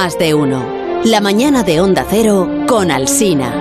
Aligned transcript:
Más 0.00 0.16
de 0.16 0.32
uno. 0.32 0.64
La 1.06 1.20
mañana 1.20 1.64
de 1.64 1.80
Onda 1.80 2.06
Cero 2.08 2.48
con 2.68 2.92
Alsina. 2.92 3.52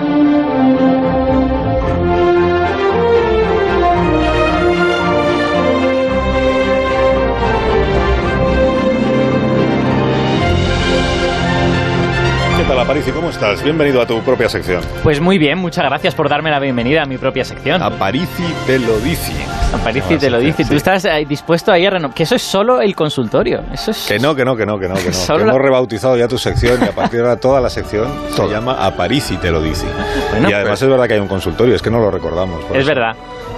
¿Qué 12.55 12.63
tal, 12.67 12.79
Aparici? 12.81 13.09
¿Cómo 13.09 13.31
estás? 13.31 13.63
Bienvenido 13.63 13.99
a 13.99 14.05
tu 14.05 14.21
propia 14.21 14.47
sección. 14.47 14.83
Pues 15.01 15.19
muy 15.19 15.39
bien, 15.39 15.57
muchas 15.57 15.85
gracias 15.85 16.13
por 16.13 16.29
darme 16.29 16.51
la 16.51 16.59
bienvenida 16.59 17.01
a 17.01 17.05
mi 17.07 17.17
propia 17.17 17.45
sección. 17.45 17.81
Aparici 17.81 18.43
te 18.67 18.77
lo 18.77 18.99
dice. 18.99 19.33
Aparici 19.73 20.17
te 20.17 20.29
lo 20.29 20.39
dice. 20.39 20.65
Tú 20.65 20.75
estás 20.75 21.05
eh, 21.05 21.25
dispuesto 21.27 21.71
a 21.71 21.77
ir 21.79 21.87
a 21.87 21.91
renovar. 21.91 22.15
Que 22.15 22.23
eso 22.23 22.35
es 22.35 22.41
solo 22.41 22.81
el 22.81 22.95
consultorio. 22.95 23.61
Eso 23.73 23.91
es... 23.91 24.05
Que 24.07 24.17
no, 24.17 24.33
que 24.35 24.43
no, 24.45 24.55
que 24.55 24.65
no, 24.65 24.79
que 24.79 24.87
no. 24.87 24.95
Que 24.97 25.09
no. 25.11 25.35
Que 25.37 25.41
hemos 25.43 25.61
rebautizado 25.61 26.17
ya 26.17 26.27
tu 26.27 26.37
sección 26.37 26.79
y 26.81 26.85
a 26.85 26.91
partir 26.93 27.19
de 27.21 27.27
ahora 27.27 27.39
toda 27.39 27.59
la 27.61 27.69
sección 27.69 28.07
se 28.35 28.47
llama 28.47 28.73
Aparici 28.85 29.37
te 29.37 29.51
lo 29.51 29.61
dice. 29.61 29.85
Bueno, 30.31 30.49
y 30.49 30.53
además 30.53 30.71
pues- 30.71 30.81
es 30.83 30.89
verdad 30.89 31.07
que 31.07 31.13
hay 31.15 31.19
un 31.19 31.27
consultorio, 31.27 31.75
es 31.75 31.81
que 31.81 31.89
no 31.89 31.99
lo 31.99 32.11
recordamos. 32.11 32.63
Es 32.71 32.77
eso. 32.79 32.87
verdad. 32.87 33.15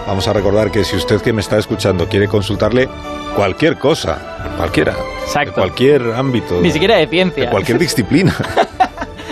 Vamos 0.07 0.27
a 0.27 0.33
recordar 0.33 0.71
que 0.71 0.83
si 0.83 0.95
usted 0.95 1.21
que 1.21 1.33
me 1.33 1.41
está 1.41 1.57
escuchando 1.57 2.07
quiere 2.07 2.27
consultarle 2.27 2.87
cualquier 3.35 3.77
cosa, 3.77 4.17
cualquiera, 4.57 4.93
Exacto. 5.23 5.51
de 5.51 5.55
cualquier 5.55 6.01
ámbito, 6.15 6.59
Ni 6.61 6.71
siquiera 6.71 6.95
de 6.95 7.01
de 7.05 7.07
ciencia. 7.11 7.49
cualquier 7.51 7.77
disciplina. 7.79 8.35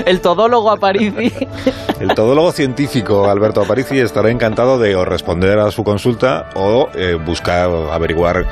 El 0.06 0.22
todólogo 0.22 0.72
Aparici. 0.72 1.34
El 2.00 2.14
todólogo 2.16 2.52
científico 2.52 3.30
Alberto 3.30 3.62
Aparici 3.62 4.00
estará 4.00 4.30
encantado 4.30 4.80
de 4.80 4.96
o 4.96 5.05
responder 5.05 5.60
a 5.60 5.72
su 5.72 5.84
consulta 5.84 6.50
o 6.55 6.90
eh, 6.94 7.16
buscar, 7.16 7.70
averiguar, 7.92 8.46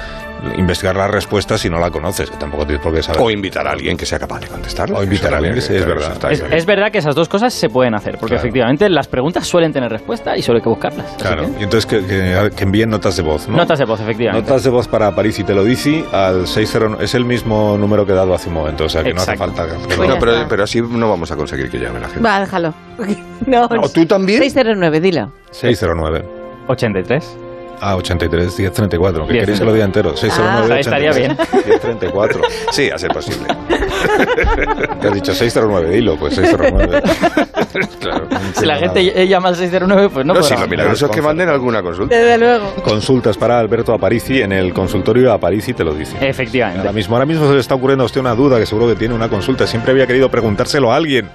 investigar 0.58 0.96
la 0.96 1.08
respuesta 1.08 1.58
si 1.58 1.70
no 1.70 1.80
la 1.80 1.90
conoces, 1.90 2.30
que 2.30 2.38
tampoco 2.38 2.66
tienes 2.66 2.84
por 2.84 2.94
qué 2.94 3.02
saber. 3.02 3.22
O 3.22 3.30
invitar 3.32 3.68
a 3.68 3.72
alguien 3.72 3.98
que 3.98 4.06
sea 4.06 4.20
capaz 4.20 4.40
de 4.42 4.48
contestarlo. 4.48 4.98
O 4.98 5.04
invitar 5.04 5.34
a 5.34 5.38
alguien, 5.38 5.58
Eso 5.58 5.68
sí, 5.70 5.76
es 5.76 5.86
verdad. 5.86 6.32
Es, 6.32 6.44
es 6.52 6.66
verdad 6.66 6.92
que 6.92 7.00
esas 7.00 7.16
dos 7.16 7.28
cosas 7.30 7.54
se 7.54 7.70
pueden 7.70 7.96
hacer, 7.96 8.18
porque 8.20 8.36
Claro. 8.36 8.42
efectivamente 8.48 8.90
las 8.90 9.08
preguntas 9.08 9.48
suelen 9.48 9.74
tener 9.74 9.92
respuesta 9.92 10.38
y 10.38 10.42
solo 10.42 10.58
hay 10.58 10.64
que 10.64 10.70
buscarlas. 10.70 11.06
Claro, 11.18 11.44
que- 11.54 11.60
y 11.62 11.64
entonces 11.64 11.86
que, 11.86 12.06
que- 12.06 12.52
que 12.56 12.64
envíen 12.64 12.90
notas 12.90 13.16
de 13.18 13.24
voz, 13.24 13.48
¿no? 13.48 13.58
Notas 13.58 13.80
de 13.80 13.86
voz, 13.86 14.00
efectivamente. 14.02 14.48
Notas 14.50 14.64
de 14.64 14.70
voz 14.70 14.88
para 14.88 15.14
París 15.16 15.40
y 15.40 15.44
te 15.44 15.54
lo 15.54 15.64
dice 15.64 16.06
al 16.12 16.48
60 16.48 16.98
es 17.04 17.16
el 17.16 17.26
mismo 17.26 17.78
número 17.78 18.06
que 18.06 18.12
he 18.12 18.16
dado 18.16 18.34
hace 18.34 18.50
un 18.50 18.56
momento, 18.56 18.86
o 18.86 18.90
sea 18.90 19.04
que 19.04 19.14
no 19.14 19.22
hace 19.22 19.32
Exacto. 19.34 19.56
falta 19.56 19.74
que- 19.88 19.96
Pues 19.96 20.10
No, 20.10 20.20
pero, 20.20 20.46
pero 20.48 20.64
así 20.64 20.82
no 20.82 21.10
vamos 21.10 21.32
a 21.32 21.36
conseguir 21.36 21.70
que 21.70 21.80
llame 21.80 22.00
la 22.00 22.08
gente. 22.08 22.22
Va, 22.24 22.40
déjalo. 22.40 22.74
No, 23.46 23.66
¿O 23.66 23.90
tú 23.90 24.06
también? 24.06 24.40
609, 24.42 25.00
dilo. 25.02 25.32
609 25.52 26.24
83. 26.68 27.38
Ah, 27.82 27.96
83 27.96 28.58
1034, 28.60 29.28
que 29.28 29.34
10. 29.34 29.42
queréis 29.44 29.60
que 29.60 29.66
lo 29.66 29.74
diga 29.74 29.86
entero. 29.86 30.16
609 30.16 30.74
Ah, 30.74 30.80
estaría 30.80 31.12
83, 31.12 31.66
1034. 31.66 32.42
Sí, 32.72 32.90
a 32.90 32.98
ser 32.98 33.12
posible. 33.12 33.48
Te 35.02 35.08
has 35.08 35.14
dicho 35.14 35.34
609, 35.34 35.90
dilo, 35.90 36.16
pues 36.18 36.36
609. 36.36 37.02
claro. 38.00 38.28
Si 38.54 38.66
la 38.66 38.76
gente 38.78 39.28
llama 39.28 39.50
al 39.50 39.56
609, 39.56 40.10
pues 40.14 40.26
no, 40.26 40.34
No, 40.34 40.44
si 40.44 40.56
lo 40.56 40.68
milagroso 40.68 41.06
es 41.08 41.12
que 41.12 41.22
manden 41.22 41.50
alguna 41.50 41.82
consulta. 41.82 42.16
Desde 42.16 42.38
luego. 42.38 42.74
Consultas 42.84 43.38
para 43.38 43.60
Alberto 43.60 43.94
Aparici 43.94 44.42
en 44.42 44.52
el 44.52 44.74
consultorio 44.74 45.32
Aparici 45.34 45.74
te 45.74 45.84
lo 45.84 45.94
dice. 45.94 46.16
Efectivamente. 46.22 46.80
Ahora 46.82 46.94
mismo, 46.94 47.16
ahora 47.16 47.26
mismo 47.26 47.48
se 47.48 47.54
le 47.54 47.60
está 47.60 47.76
ocurriendo 47.76 48.04
a 48.04 48.06
usted 48.06 48.22
una 48.22 48.36
duda 48.36 48.58
que 48.60 48.66
seguro 48.66 48.88
que 48.88 48.96
tiene 48.96 49.14
una 49.14 49.30
consulta. 49.30 49.68
Siempre 49.68 49.92
había 49.92 50.08
querido 50.08 50.30
preguntárselo 50.30 50.92
a 50.92 50.96
alguien. 50.96 51.30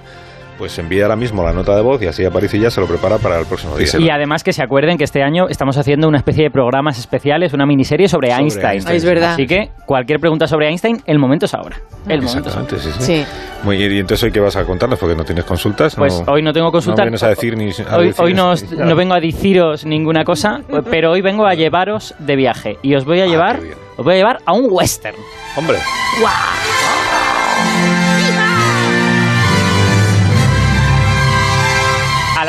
Pues 0.61 0.77
envía 0.77 1.05
ahora 1.05 1.15
mismo 1.15 1.41
la 1.43 1.53
nota 1.53 1.75
de 1.75 1.81
voz 1.81 1.99
y 2.03 2.05
así 2.05 2.23
Aparici 2.23 2.59
ya 2.59 2.69
se 2.69 2.79
lo 2.79 2.85
prepara 2.85 3.17
para 3.17 3.39
el 3.39 3.47
próximo 3.47 3.75
día. 3.75 3.87
Y 3.97 4.11
además 4.11 4.43
que 4.43 4.53
se 4.53 4.61
acuerden 4.61 4.95
que 4.95 5.03
este 5.05 5.23
año 5.23 5.47
estamos 5.49 5.75
haciendo 5.75 6.07
una 6.07 6.19
especie 6.19 6.43
de 6.43 6.51
programas 6.51 6.99
especiales, 6.99 7.51
una 7.53 7.65
miniserie 7.65 8.07
sobre, 8.07 8.29
Sobre 8.29 8.43
Einstein. 8.43 8.71
Einstein. 8.73 8.93
Ah, 8.93 8.95
es 8.95 9.03
verdad. 9.03 9.33
Así 9.33 9.47
que 9.47 9.71
cualquier 9.87 10.19
pregunta 10.19 10.45
sobre 10.45 10.67
Einstein, 10.67 11.01
el 11.07 11.17
momento 11.17 11.47
es 11.47 11.55
ahora. 11.55 11.77
El 12.07 12.21
momento 12.21 12.49
es 12.49 12.55
ahora. 12.55 12.69
Sí, 12.77 12.91
sí. 12.91 12.91
Sí. 12.99 13.25
Muy 13.63 13.77
bien, 13.77 13.91
y 13.91 13.97
entonces 14.01 14.23
hoy 14.23 14.31
qué 14.31 14.39
vas 14.39 14.55
a 14.55 14.63
contarnos 14.63 14.99
porque 14.99 15.15
no 15.15 15.25
tienes 15.25 15.45
consultas. 15.45 15.95
Pues 15.95 16.21
hoy 16.27 16.43
no 16.43 16.53
tengo 16.53 16.71
consulta. 16.71 17.01
No 17.01 17.05
vienes 17.05 17.23
a 17.23 17.29
decir 17.29 17.57
ni 17.57 17.71
a 17.89 17.97
Hoy, 17.97 18.13
hoy 18.19 18.33
no, 18.35 18.51
os- 18.51 18.71
no 18.71 18.95
vengo 18.95 19.15
a 19.15 19.19
deciros 19.19 19.83
ninguna 19.83 20.23
cosa, 20.23 20.61
pero 20.91 21.09
hoy 21.09 21.21
vengo 21.21 21.47
a 21.47 21.55
llevaros 21.55 22.13
de 22.19 22.35
viaje. 22.35 22.77
Y 22.83 22.93
os 22.93 23.03
voy 23.03 23.19
a 23.21 23.23
Ah, 23.23 23.27
llevar, 23.27 23.59
os 23.97 24.05
voy 24.05 24.13
a 24.13 24.17
llevar 24.17 24.37
a 24.45 24.53
un 24.53 24.67
western. 24.69 25.15
Hombre, 25.57 25.77
A 26.23 26.70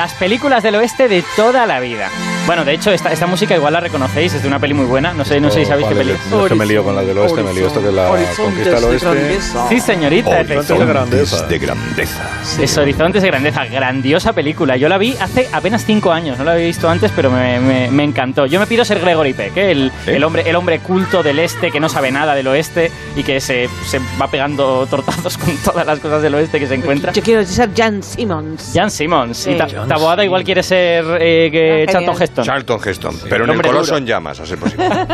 las 0.02 0.14
películas 0.14 0.64
del 0.64 0.74
oeste 0.74 1.06
de 1.06 1.22
toda 1.36 1.64
la 1.64 1.78
vida. 1.78 2.10
Bueno, 2.47 2.64
de 2.64 2.75
hecho, 2.75 2.91
esta, 2.91 3.12
esta 3.12 3.26
música 3.26 3.54
igual 3.54 3.72
la 3.72 3.78
reconocéis, 3.80 4.34
es 4.34 4.42
de 4.42 4.48
una 4.48 4.58
peli 4.58 4.75
muy 4.75 4.84
buena. 4.86 5.12
No 5.14 5.25
sé, 5.25 5.41
no 5.41 5.48
sé 5.50 5.60
si 5.60 5.66
sabéis 5.66 5.86
qué 5.86 5.94
¿cuál 5.94 6.06
peli 6.06 6.19
es? 6.19 6.26
No 6.26 6.42
es 6.44 6.48
que 6.48 6.54
me 6.56 6.66
lío 6.66 6.82
con 6.82 6.97
la 6.97 7.03
del 7.03 7.16
oeste, 7.19 7.41
me 7.42 7.53
lío 7.54 7.69
esto 7.69 7.80
que 7.80 7.88
es 7.88 7.94
la 7.94 8.08
conquista 8.36 8.75
del 8.75 8.84
oeste. 8.84 9.41
Sí, 9.69 9.80
señorita, 9.80 10.30
Horizontes 10.30 10.69
de 10.78 10.86
grandeza. 10.86 11.47
de 11.47 11.58
grandeza. 11.58 12.31
Es 12.60 12.76
Horizontes 12.76 13.22
de 13.22 13.28
Grandeza, 13.28 13.64
grandiosa 13.66 14.32
película. 14.32 14.76
Yo 14.76 14.88
la 14.88 14.98
vi 14.98 15.14
hace 15.20 15.48
apenas 15.52 15.84
cinco 15.84 16.10
años, 16.12 16.36
no 16.36 16.44
la 16.44 16.52
había 16.52 16.66
visto 16.66 16.88
antes, 16.91 17.12
pero 17.14 17.31
me, 17.31 17.60
me- 17.60 17.91
me 17.92 18.02
encantó. 18.04 18.47
Yo 18.47 18.58
me 18.58 18.66
pido 18.66 18.84
ser 18.84 18.98
Gregory 19.00 19.34
Peck, 19.34 19.56
¿eh? 19.56 19.70
el, 19.70 19.92
¿Eh? 20.06 20.16
el 20.16 20.25
hombre, 20.25 20.42
el 20.48 20.56
hombre 20.56 20.81
culto 20.81 21.22
del 21.22 21.38
este 21.38 21.70
que 21.70 21.78
no 21.78 21.88
sabe 21.88 22.10
nada 22.10 22.34
del 22.34 22.48
oeste 22.48 22.91
y 23.16 23.22
que 23.22 23.41
se, 23.41 23.69
se 23.86 24.00
va 24.20 24.26
pegando 24.28 24.84
tortazos 24.91 25.38
con 25.38 25.56
todas 25.58 25.86
las 25.86 26.00
cosas 26.00 26.20
del 26.22 26.34
oeste 26.34 26.58
que 26.58 26.66
se 26.66 26.75
encuentra. 26.75 27.12
Yo 27.12 27.22
quiero 27.22 27.44
ser 27.44 27.70
Jan 27.76 28.02
Simmons. 28.02 28.72
Jan 28.75 28.91
Simmons. 28.91 29.36
Sí. 29.38 29.52
Y 29.52 29.54
Ta- 29.56 29.69
Taboada 29.86 30.25
igual 30.25 30.42
quiere 30.42 30.62
ser 30.64 31.04
eh, 31.20 31.48
que 31.52 31.86
Ah, 31.88 31.92
genial. 31.92 32.04
Heston. 32.32 32.44
Charlton 32.44 32.81
Heston. 32.84 33.15
Pero 33.28 33.44
en 33.44 33.50
el 33.50 33.62
coloso 33.62 33.84
duro. 33.87 33.98
en 33.98 34.06
llamas, 34.06 34.41
a 34.41 34.47
ser 34.47 34.59
posible. 34.59 34.88
Madre 34.88 35.06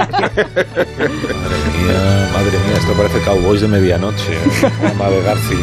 mía, 1.78 2.28
madre 2.32 2.58
mía, 2.66 2.76
esto 2.78 2.92
parece 2.92 3.20
Cowboys 3.20 3.60
de 3.60 3.68
medianoche. 3.68 4.38
Ama 4.90 5.10
de 5.10 5.22
García. 5.22 5.58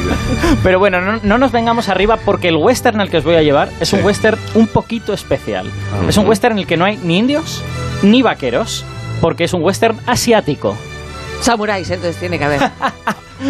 Pero 0.64 0.80
bueno, 0.80 1.00
no, 1.02 1.20
no 1.24 1.38
nos 1.38 1.52
vengamos 1.52 1.90
arriba 1.90 2.18
porque 2.18 2.50
el 2.50 2.58
western 2.58 3.00
al 3.00 3.10
que 3.10 3.18
os 3.18 3.24
voy 3.24 3.36
a 3.36 3.42
llevar 3.42 3.70
es 3.80 3.94
un 3.94 4.04
western 4.04 4.38
un 4.54 4.68
poquito 4.68 5.14
especial. 5.14 5.68
Ah. 5.94 6.06
Es 6.10 6.18
un 6.18 6.28
western 6.28 6.54
en 6.54 6.60
el 6.60 6.68
que 6.68 6.78
no 6.78 6.86
hay 6.86 6.98
ni 6.98 7.18
indios 7.18 7.64
ni 8.02 8.22
vaqueros, 8.22 8.84
porque 9.22 9.46
es 9.46 9.54
un 9.54 9.64
western 9.64 9.98
asiático. 10.06 10.76
Samuráis, 11.42 11.90
entonces 11.90 12.18
tiene 12.20 12.38
que 12.40 12.46
haber. 12.46 12.62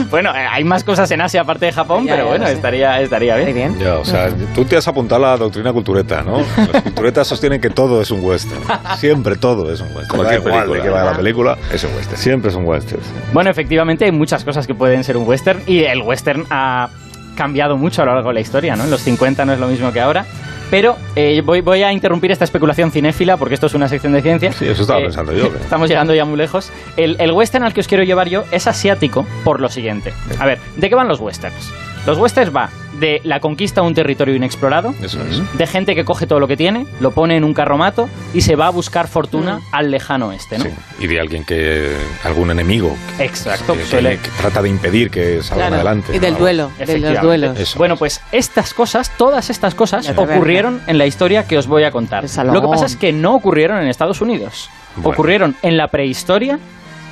Bueno, 0.09 0.31
eh, 0.35 0.39
hay 0.49 0.63
más 0.63 0.83
cosas 0.83 1.09
en 1.11 1.21
Asia 1.21 1.41
aparte 1.41 1.67
de 1.67 1.71
Japón, 1.71 2.05
Ya, 2.05 2.13
pero 2.13 2.23
ya 2.25 2.29
bueno, 2.31 2.47
estaría, 2.47 2.99
estaría 3.01 3.35
Muy 3.37 3.53
bien. 3.53 3.73
bien. 3.77 3.85
Ya, 3.87 3.97
o 3.99 4.03
sea, 4.03 4.29
tú 4.55 4.65
te 4.65 4.75
has 4.75 4.87
apuntado 4.87 5.23
a 5.23 5.29
la 5.29 5.37
doctrina 5.37 5.71
cultureta, 5.71 6.23
¿no? 6.23 6.39
Las 6.73 6.81
culturetas 6.81 7.27
sostienen 7.27 7.61
que 7.61 7.69
todo 7.69 8.01
es 8.01 8.09
un 8.09 8.19
western. 8.25 8.61
Siempre 8.97 9.35
todo 9.35 9.71
es 9.71 9.79
un 9.81 9.87
western. 9.95 10.07
Cualquier 10.17 10.41
Da 10.43 10.49
igual 10.49 10.63
de 10.67 10.71
película. 10.71 10.83
que 10.83 10.89
va 10.89 11.03
la 11.11 11.15
película. 11.15 11.57
Es 11.71 11.83
un 11.83 11.95
western. 11.95 12.17
Siempre 12.17 12.49
es 12.49 12.55
un 12.57 12.65
western. 12.65 13.01
Bueno, 13.31 13.51
efectivamente 13.51 14.05
hay 14.05 14.11
muchas 14.11 14.43
cosas 14.43 14.65
que 14.65 14.73
pueden 14.73 15.03
ser 15.03 15.17
un 15.17 15.27
western 15.27 15.61
y 15.67 15.83
el 15.83 16.01
western 16.01 16.45
ha 16.49 16.89
cambiado 17.37 17.77
mucho 17.77 18.01
a 18.01 18.05
lo 18.05 18.15
largo 18.15 18.29
de 18.29 18.33
la 18.35 18.41
historia, 18.41 18.75
¿no? 18.75 18.85
En 18.85 18.91
los 18.91 19.01
50 19.01 19.45
no 19.45 19.53
es 19.53 19.59
lo 19.59 19.67
mismo 19.67 19.93
que 19.93 20.01
ahora. 20.01 20.25
Pero 20.71 20.97
eh, 21.15 21.41
voy, 21.45 21.61
voy 21.61 21.83
a 21.83 21.91
interrumpir 21.91 22.31
esta 22.31 22.43
especulación 22.43 22.91
cinéfila 22.91 23.37
porque 23.37 23.53
esto 23.53 23.67
es 23.67 23.73
una 23.75 23.87
sección 23.87 24.13
de 24.13 24.21
ciencia. 24.21 24.51
Sí, 24.51 24.65
eso 24.65 24.81
estaba 24.81 24.99
Eh, 24.99 25.03
pensando 25.03 25.31
yo. 25.33 25.51
que- 25.51 25.59
Estamos 25.61 25.87
llegando 25.89 26.13
ya 26.13 26.25
muy 26.25 26.37
lejos. 26.37 26.71
El, 26.97 27.15
el 27.19 27.31
western 27.31 27.63
al 27.63 27.73
que 27.73 27.81
os 27.81 27.87
quiero 27.87 28.03
llevar 28.03 28.27
yo 28.29 28.43
es 28.51 28.67
asiático 28.67 29.25
por 29.43 29.61
lo 29.61 29.69
siguiente. 29.69 30.13
A 30.39 30.45
ver, 30.45 30.59
¿de 30.77 30.89
qué 30.89 30.95
van 30.95 31.07
los 31.07 31.19
westerns? 31.19 31.71
Los 32.05 32.17
westerns 32.17 32.55
va 32.55 32.69
de 32.99 33.21
la 33.23 33.39
conquista 33.39 33.81
de 33.81 33.87
un 33.87 33.93
territorio 33.93 34.35
inexplorado, 34.35 34.93
Eso 35.01 35.19
es. 35.23 35.41
de 35.57 35.67
gente 35.67 35.95
que 35.95 36.05
coge 36.05 36.27
todo 36.27 36.39
lo 36.39 36.47
que 36.47 36.57
tiene, 36.57 36.85
lo 36.99 37.11
pone 37.11 37.35
en 37.37 37.43
un 37.43 37.53
carromato 37.53 38.09
y 38.33 38.41
se 38.41 38.55
va 38.55 38.67
a 38.67 38.69
buscar 38.69 39.07
fortuna 39.07 39.59
al 39.71 39.91
lejano 39.91 40.27
oeste, 40.29 40.57
¿no? 40.57 40.63
Sí. 40.65 40.69
Y 40.99 41.07
de 41.07 41.19
alguien 41.19 41.43
que. 41.43 41.93
algún 42.23 42.51
enemigo. 42.51 42.95
Exacto, 43.19 43.73
Que, 43.73 43.85
suele- 43.85 44.17
que 44.19 44.29
trata 44.39 44.61
de 44.61 44.69
impedir 44.69 45.09
que 45.09 45.41
salgan 45.43 45.67
Claro. 45.69 45.75
adelante. 45.75 46.15
Y 46.15 46.19
del 46.19 46.33
¿no? 46.33 46.39
duelo, 46.39 46.71
de 46.77 46.97
los 46.99 47.21
duelos. 47.21 47.59
Eso. 47.59 47.77
Bueno, 47.77 47.97
pues 47.97 48.21
estas 48.31 48.73
cosas, 48.73 49.11
todas 49.17 49.49
estas 49.49 49.75
cosas, 49.75 50.07
ocurrieron 50.15 50.81
en 50.87 50.97
la 50.97 51.05
historia 51.05 51.45
que 51.47 51.57
os 51.57 51.67
voy 51.67 51.83
a 51.83 51.91
contar. 51.91 52.25
Lo 52.45 52.61
que 52.61 52.67
pasa 52.67 52.85
es 52.85 52.95
que 52.95 53.11
no 53.13 53.35
ocurrieron 53.35 53.79
en 53.81 53.87
Estados 53.87 54.21
Unidos. 54.21 54.69
Bueno. 54.95 55.09
Ocurrieron 55.09 55.55
en 55.61 55.75
la 55.77 55.89
prehistoria 55.89 56.57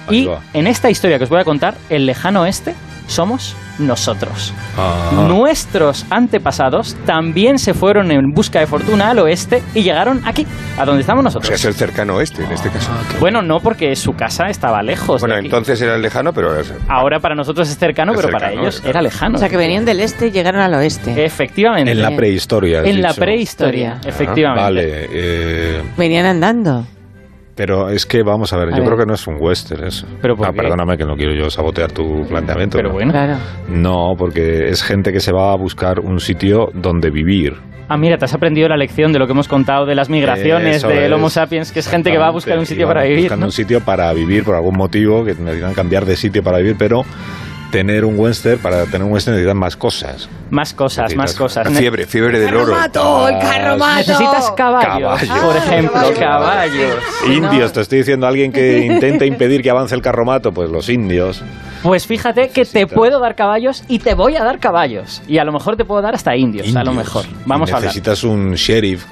Ahí 0.07 0.23
y 0.23 0.25
va. 0.25 0.39
en 0.53 0.67
esta 0.67 0.89
historia 0.89 1.17
que 1.17 1.23
os 1.25 1.29
voy 1.29 1.39
a 1.39 1.43
contar, 1.45 1.75
el 1.89 2.05
lejano 2.05 2.41
oeste, 2.41 2.73
somos 3.07 3.55
nosotros. 3.79 4.53
Ah. 4.77 5.25
Nuestros 5.27 6.05
antepasados 6.09 6.95
también 7.05 7.57
se 7.59 7.73
fueron 7.73 8.11
en 8.11 8.31
busca 8.31 8.59
de 8.59 8.67
fortuna 8.67 9.09
al 9.09 9.19
oeste 9.19 9.61
y 9.73 9.81
llegaron 9.83 10.21
aquí, 10.25 10.45
a 10.77 10.85
donde 10.85 11.01
estamos 11.01 11.21
O 11.21 11.23
nosotros. 11.25 11.47
sea, 11.47 11.55
es 11.55 11.65
el 11.65 11.73
cercano 11.73 12.15
oeste, 12.15 12.43
en 12.43 12.51
este 12.51 12.69
caso. 12.69 12.91
Bueno, 13.19 13.41
no 13.41 13.59
porque 13.59 13.95
su 13.95 14.13
casa 14.13 14.45
estaba 14.47 14.81
lejos. 14.83 15.21
de 15.21 15.27
Bueno, 15.27 15.35
aquí. 15.39 15.47
entonces 15.47 15.81
era 15.81 15.97
lejano, 15.97 16.31
pero... 16.33 16.57
es- 16.59 16.71
Ahora 16.87 17.19
para 17.19 17.35
nosotros 17.35 17.67
es 17.69 17.77
cercano, 17.77 18.11
Es 18.13 18.17
pero 18.17 18.31
para 18.31 18.45
cercano, 18.47 18.61
ellos 18.61 18.75
claro. 18.77 18.89
era 18.91 19.01
lejano. 19.01 19.35
O 19.35 19.39
sea, 19.39 19.49
que 19.49 19.57
venían 19.57 19.85
del 19.85 19.99
este 19.99 20.27
y 20.27 20.31
llegaron 20.31 20.61
al 20.61 20.73
oeste. 20.75 21.25
Efectivamente. 21.25 21.91
En 21.91 22.01
la 22.01 22.15
prehistoria. 22.15 22.83
En 22.83 23.01
la 23.01 23.09
dicho. 23.09 23.21
prehistoria, 23.21 23.93
Historia. 23.95 24.09
efectivamente. 24.09 24.63
Vale. 24.63 25.07
eh, 25.11 25.81
Venían 25.97 26.25
andando. 26.27 26.85
Pero 27.55 27.89
es 27.89 28.05
que, 28.05 28.23
vamos 28.23 28.51
a 28.53 28.57
ver, 28.57 28.69
A 28.69 28.71
yo 28.71 28.77
ver. 28.77 28.85
creo 28.85 28.97
que 28.99 29.05
no 29.05 29.13
es 29.13 29.27
un 29.27 29.35
western 29.39 29.85
eso. 29.85 30.07
¿Pero 30.21 30.35
Ah, 30.43 30.51
perdóname 30.55 30.97
que 30.97 31.05
no 31.05 31.15
quiero 31.15 31.33
yo 31.33 31.49
sabotear 31.49 31.91
tu 31.91 32.25
planteamiento. 32.27 32.77
Pero 32.77 32.89
¿no? 32.89 32.95
bueno. 32.95 33.11
Claro. 33.11 33.37
No, 33.69 34.13
porque 34.17 34.69
es 34.69 34.81
gente 34.83 35.11
que 35.11 35.19
se 35.19 35.31
va 35.31 35.51
a 35.53 35.55
buscar 35.57 35.99
un 35.99 36.19
sitio 36.19 36.67
donde 36.73 37.09
vivir. 37.11 37.53
Ah, 37.89 37.97
mira, 37.97 38.17
te 38.17 38.25
has 38.25 38.33
aprendido 38.33 38.67
la 38.69 38.77
lección 38.77 39.11
de 39.11 39.19
lo 39.19 39.25
que 39.27 39.33
hemos 39.33 39.47
contado 39.47 39.85
de 39.85 39.93
las 39.93 40.09
migraciones 40.09 40.77
Eso 40.77 40.87
del 40.87 41.03
es. 41.03 41.11
Homo 41.11 41.29
sapiens, 41.29 41.71
que 41.71 41.79
es 41.79 41.87
gente 41.89 42.11
que 42.11 42.17
va 42.17 42.27
a 42.27 42.31
buscar 42.31 42.57
un 42.57 42.65
sitio 42.65 42.87
para 42.87 43.03
vivir. 43.03 43.23
Buscando 43.23 43.41
¿no? 43.41 43.47
un 43.47 43.51
sitio 43.51 43.81
para 43.81 44.11
vivir 44.13 44.43
por 44.45 44.55
algún 44.55 44.75
motivo, 44.77 45.23
que 45.25 45.33
necesitan 45.35 45.73
cambiar 45.73 46.05
de 46.05 46.15
sitio 46.15 46.41
para 46.41 46.57
vivir, 46.59 46.75
pero 46.79 47.03
tener 47.73 48.05
un 48.05 48.17
western, 48.19 48.59
para 48.61 48.85
tener 48.85 49.01
un 49.03 49.11
western 49.11 49.35
necesitas 49.35 49.55
más 49.55 49.75
cosas. 49.75 50.29
Más 50.51 50.73
cosas, 50.75 51.15
más 51.15 51.33
cosas. 51.33 51.67
Fiebre, 51.75 52.05
fiebre 52.05 52.39
del 52.39 52.55
oro. 52.55 52.73
¡Carromato! 52.73 53.27
¡El 53.27 53.39
carromato! 53.39 53.97
Necesitas 53.97 54.51
caballos, 54.51 55.19
Caballos. 55.21 55.39
por 55.45 55.57
ejemplo, 55.57 56.01
caballos. 56.19 56.95
Indios, 57.27 57.73
te 57.73 57.81
estoy 57.81 57.97
diciendo 57.97 58.27
alguien 58.27 58.51
que 58.51 58.77
intenta 58.85 59.25
impedir 59.25 59.63
que 59.63 59.71
avance 59.71 59.95
el 59.95 60.03
carromato, 60.03 60.51
pues 60.53 60.69
los 60.69 60.87
indios. 60.87 61.41
Pues 61.81 62.05
fíjate 62.05 62.49
que 62.49 62.63
te 62.63 62.85
puedo 62.85 63.19
dar 63.19 63.33
caballos 63.35 63.83
y 63.87 63.97
te 63.97 64.13
voy 64.13 64.35
a 64.35 64.43
dar 64.43 64.59
caballos. 64.59 65.23
Y 65.27 65.39
a 65.39 65.43
lo 65.43 65.51
mejor 65.51 65.75
te 65.75 65.83
puedo 65.83 66.01
dar 66.03 66.13
hasta 66.13 66.35
indios, 66.35 66.67
a 66.75 66.83
lo 66.83 66.91
Indios. 66.91 66.95
mejor. 66.95 67.25
Vamos 67.47 67.71
a 67.71 67.77
hablar. 67.77 67.87
Necesitas 67.87 68.23
un 68.23 68.53
sheriff. 68.53 69.05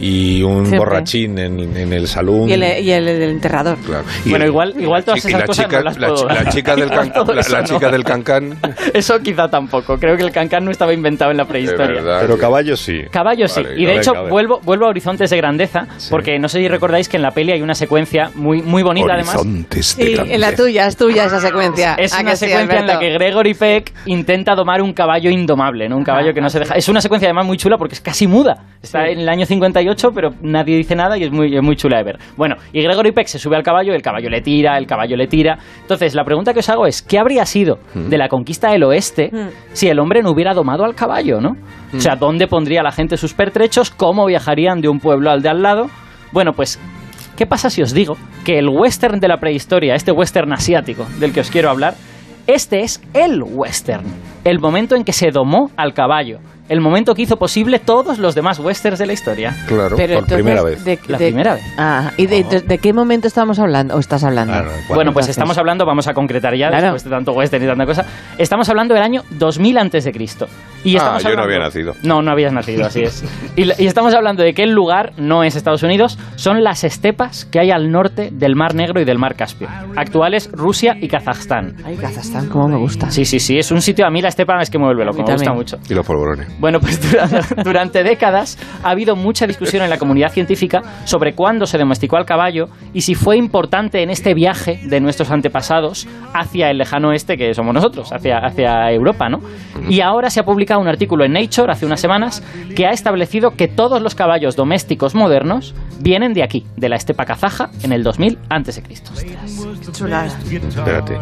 Y 0.00 0.42
un 0.42 0.66
Siempre. 0.66 0.78
borrachín 0.78 1.38
en, 1.38 1.76
en 1.76 1.92
el 1.92 2.06
salón. 2.06 2.48
Y 2.48 2.52
el, 2.52 2.62
y 2.84 2.90
el 2.90 3.04
del 3.06 3.30
enterrador. 3.30 3.76
Claro. 3.78 4.04
Y 4.24 4.30
Bueno, 4.30 4.44
el- 4.44 4.50
igual, 4.50 4.74
igual 4.78 5.04
todas 5.04 5.24
esas 5.24 5.40
la 5.40 5.46
cosas 5.46 5.64
chica, 5.66 5.78
no 5.78 5.84
las 5.84 5.98
la, 5.98 6.08
puedo 6.08 6.26
dar. 6.26 6.44
la 6.44 6.50
chica 6.52 6.76
del 6.76 6.90
can- 6.90 7.12
la, 7.14 7.40
eso 7.40 7.52
la 7.52 7.60
no. 7.60 7.66
chica 7.66 7.90
del 7.90 8.04
cancán. 8.04 8.58
Eso 8.94 9.18
quizá 9.20 9.48
tampoco. 9.48 9.96
Creo 9.98 10.16
que 10.16 10.22
el 10.22 10.30
cancán 10.32 10.64
no 10.64 10.70
estaba 10.70 10.92
inventado 10.92 11.30
en 11.30 11.36
la 11.36 11.44
prehistoria. 11.46 12.02
verdad. 12.02 12.18
Pero 12.22 12.38
caballos 12.38 12.80
sí. 12.80 13.00
Caballos 13.10 13.52
sí. 13.52 13.62
Vale, 13.62 13.80
y 13.80 13.86
de 13.86 13.96
hecho, 13.96 14.12
vuelvo, 14.28 14.60
vuelvo 14.62 14.86
a 14.86 14.88
Horizontes 14.90 15.30
de 15.30 15.36
Grandeza, 15.36 15.86
Sí. 15.96 16.08
porque 16.10 16.38
no 16.38 16.48
sé 16.48 16.58
si 16.58 16.68
recordáis 16.68 17.08
que 17.08 17.16
en 17.16 17.22
la 17.22 17.30
peli 17.30 17.52
hay 17.52 17.62
una 17.62 17.74
secuencia 17.74 18.30
muy, 18.34 18.60
muy 18.62 18.82
bonita 18.82 19.14
además. 19.14 19.36
Horizontes 19.36 19.96
de 19.96 20.04
Sí, 20.04 20.12
en 20.12 20.16
la 20.18 20.24
grandeza. 20.24 20.56
tuya, 20.62 20.86
es 20.86 20.96
tuya 20.96 21.24
esa 21.26 21.40
secuencia. 21.40 21.94
Es 21.94 22.12
¿A 22.12 22.20
una 22.20 22.36
sí, 22.36 22.46
secuencia 22.46 22.78
en 22.80 22.86
la 22.86 22.98
que 22.98 23.10
Gregory 23.10 23.54
Peck 23.54 23.92
intenta 24.06 24.54
domar 24.54 24.82
un 24.82 24.92
caballo 24.92 25.30
indomable, 25.30 25.88
¿no? 25.88 25.96
Un 25.96 26.04
caballo 26.04 26.34
que 26.34 26.40
no 26.40 26.50
se 26.50 26.58
deja. 26.60 26.74
Es 26.74 26.88
una 26.88 27.00
secuencia 27.00 27.28
además 27.28 27.46
muy 27.46 27.56
chula 27.56 27.76
porque 27.78 27.94
es 27.94 28.00
casi 28.00 28.26
muda. 28.26 28.64
Está 28.82 29.08
en 29.08 29.20
el 29.20 29.28
año 29.28 29.46
58, 29.62 30.10
pero 30.14 30.30
nadie 30.42 30.76
dice 30.76 30.94
nada 30.94 31.16
y 31.16 31.24
es 31.24 31.30
muy, 31.30 31.54
es 31.54 31.62
muy 31.62 31.76
chula 31.76 31.98
de 31.98 32.04
ver. 32.04 32.18
Bueno, 32.36 32.56
y 32.72 32.82
Gregory 32.82 33.12
Peck 33.12 33.26
se 33.26 33.38
sube 33.38 33.56
al 33.56 33.62
caballo, 33.62 33.94
el 33.94 34.02
caballo 34.02 34.28
le 34.28 34.40
tira, 34.40 34.76
el 34.78 34.86
caballo 34.86 35.16
le 35.16 35.26
tira. 35.26 35.58
Entonces, 35.82 36.14
la 36.14 36.24
pregunta 36.24 36.52
que 36.52 36.60
os 36.60 36.68
hago 36.68 36.86
es: 36.86 37.02
¿qué 37.02 37.18
habría 37.18 37.44
sido 37.46 37.78
de 37.94 38.18
la 38.18 38.28
conquista 38.28 38.70
del 38.70 38.84
oeste 38.84 39.30
Mm. 39.32 39.48
si 39.72 39.88
el 39.88 39.98
hombre 39.98 40.22
no 40.22 40.30
hubiera 40.30 40.52
domado 40.54 40.84
al 40.84 40.94
caballo, 40.94 41.40
¿no? 41.40 41.52
O 41.94 42.00
sea, 42.00 42.16
¿dónde 42.16 42.46
pondría 42.46 42.82
la 42.82 42.90
gente 42.92 43.16
sus 43.16 43.34
pertrechos? 43.34 43.90
¿Cómo 43.90 44.26
viajarían 44.26 44.80
de 44.80 44.88
un 44.88 44.98
pueblo 44.98 45.30
al 45.30 45.42
de 45.42 45.48
al 45.48 45.62
lado? 45.62 45.86
Bueno, 46.32 46.52
pues 46.52 46.80
¿Qué 47.36 47.46
pasa 47.46 47.70
si 47.70 47.80
os 47.82 47.94
digo 47.94 48.16
que 48.44 48.58
el 48.58 48.68
western 48.68 49.18
de 49.18 49.26
la 49.26 49.38
prehistoria, 49.38 49.94
este 49.94 50.12
western 50.12 50.52
asiático 50.52 51.06
del 51.18 51.32
que 51.32 51.40
os 51.40 51.50
quiero 51.50 51.70
hablar, 51.70 51.94
este 52.46 52.80
es 52.80 53.00
el 53.14 53.42
western, 53.42 54.04
el 54.44 54.58
momento 54.60 54.96
en 54.96 55.02
que 55.04 55.12
se 55.12 55.30
domó 55.30 55.70
al 55.76 55.94
caballo, 55.94 56.38
el 56.72 56.80
momento 56.80 57.14
que 57.14 57.22
hizo 57.22 57.36
posible 57.36 57.78
todos 57.78 58.18
los 58.18 58.34
demás 58.34 58.58
westerns 58.58 58.98
de 58.98 59.06
la 59.06 59.12
historia. 59.12 59.54
Claro. 59.66 59.96
Pero 59.96 60.14
por 60.14 60.22
entonces, 60.24 60.34
primera 60.34 60.62
vez. 60.62 60.84
de- 60.84 60.98
La 61.06 61.18
de- 61.18 61.26
primera 61.26 61.54
vez. 61.54 61.62
Ah, 61.76 62.12
¿y 62.16 62.26
de, 62.26 62.44
de- 62.44 62.60
de 62.62 62.78
qué 62.78 62.92
momento 62.92 63.28
estamos 63.28 63.58
hablando? 63.58 63.94
¿O 63.96 63.98
estás 63.98 64.24
hablando? 64.24 64.54
Ah. 64.54 64.62
Bueno, 64.88 65.12
pues 65.12 65.24
Entonces- 65.24 65.28
estamos 65.30 65.58
hablando, 65.58 65.84
vamos 65.86 66.06
a 66.08 66.14
concretar 66.14 66.54
ya 66.56 66.68
Claro. 66.68 66.84
después 66.84 67.04
de 67.04 67.10
tanto 67.10 67.32
western 67.32 67.62
y 67.64 67.66
tanta 67.66 67.86
cosa. 67.86 68.04
Estamos 68.38 68.68
hablando 68.68 68.94
del 68.94 69.02
año 69.02 69.22
2000 69.30 69.76
antes 69.78 70.04
de 70.04 70.12
Cristo. 70.12 70.48
Y 70.84 70.94
Ah, 70.94 70.98
estamos 70.98 71.22
yo 71.22 71.28
no 71.28 71.42
hablando- 71.42 71.42
había 71.54 71.58
nacido. 71.64 71.92
No, 72.02 72.22
no 72.22 72.30
habías 72.32 72.52
nacido, 72.52 72.84
así 72.86 73.02
es. 73.02 73.24
Y, 73.56 73.62
y 73.82 73.86
estamos 73.86 74.14
hablando 74.14 74.42
de 74.42 74.52
que 74.54 74.62
el 74.64 74.70
lugar 74.72 75.12
no 75.16 75.44
es 75.44 75.54
Estados 75.56 75.82
Unidos, 75.82 76.18
son 76.36 76.64
las 76.64 76.84
estepas 76.84 77.44
que 77.44 77.60
hay 77.60 77.70
al 77.70 77.90
norte 77.90 78.30
del 78.32 78.56
Mar 78.56 78.74
Negro 78.74 79.00
y 79.00 79.04
del 79.04 79.18
Mar 79.18 79.34
Caspio, 79.36 79.68
actuales 79.96 80.50
Rusia 80.52 80.96
y 81.00 81.08
Kazajstán. 81.08 81.76
Ay, 81.84 81.96
Kazajstán, 81.96 82.48
cómo 82.48 82.68
me 82.68 82.76
gusta. 82.78 83.10
Sí, 83.10 83.24
sí, 83.24 83.38
sí, 83.38 83.58
es 83.58 83.70
un 83.70 83.80
sitio, 83.80 84.06
a 84.06 84.10
mí 84.10 84.20
la 84.22 84.28
estepa 84.28 84.60
es 84.60 84.70
que 84.70 84.78
me 84.78 84.84
vuelve 84.86 85.04
loco, 85.04 85.22
me 85.22 85.32
gusta 85.32 85.52
mucho. 85.52 85.76
Y 85.88 85.94
los 85.94 86.04
polvorones. 86.06 86.48
Bueno, 86.58 86.80
pues 86.80 87.00
durante, 87.12 87.62
durante 87.62 88.02
décadas 88.02 88.58
ha 88.82 88.90
habido 88.90 89.14
mucha 89.16 89.46
discusión 89.46 89.82
en 89.82 89.90
la 89.90 89.98
comunidad 89.98 90.30
científica 90.32 90.82
sobre 91.04 91.34
cuándo 91.34 91.66
se 91.66 91.78
domesticó 91.78 92.16
al 92.16 92.24
caballo 92.24 92.66
y 92.92 93.02
si 93.02 93.14
fue 93.14 93.36
importante 93.36 94.02
en 94.02 94.10
este 94.10 94.34
viaje 94.34 94.80
de 94.84 95.00
nuestros 95.00 95.30
antepasados 95.30 96.08
hacia 96.34 96.70
el 96.70 96.78
lejano 96.78 97.08
oeste 97.10 97.36
que 97.36 97.54
somos 97.54 97.74
nosotros, 97.74 98.12
hacia, 98.12 98.38
hacia 98.38 98.90
Europa, 98.90 99.28
¿no? 99.28 99.40
Y 99.88 100.00
ahora 100.00 100.30
se 100.30 100.40
ha 100.40 100.44
publicado 100.44 100.71
un 100.78 100.88
artículo 100.88 101.24
en 101.24 101.32
Nature 101.32 101.72
hace 101.72 101.86
unas 101.86 102.00
semanas 102.00 102.42
que 102.74 102.86
ha 102.86 102.90
establecido 102.90 103.52
que 103.52 103.68
todos 103.68 104.02
los 104.02 104.14
caballos 104.14 104.56
domésticos 104.56 105.14
modernos 105.14 105.74
vienen 106.00 106.32
de 106.32 106.42
aquí, 106.42 106.64
de 106.76 106.88
la 106.88 106.96
estepa 106.96 107.24
kazaja, 107.24 107.70
en 107.82 107.92
el 107.92 108.02
2000 108.02 108.38
a.C. 108.48 108.82
Espérate. 110.68 111.16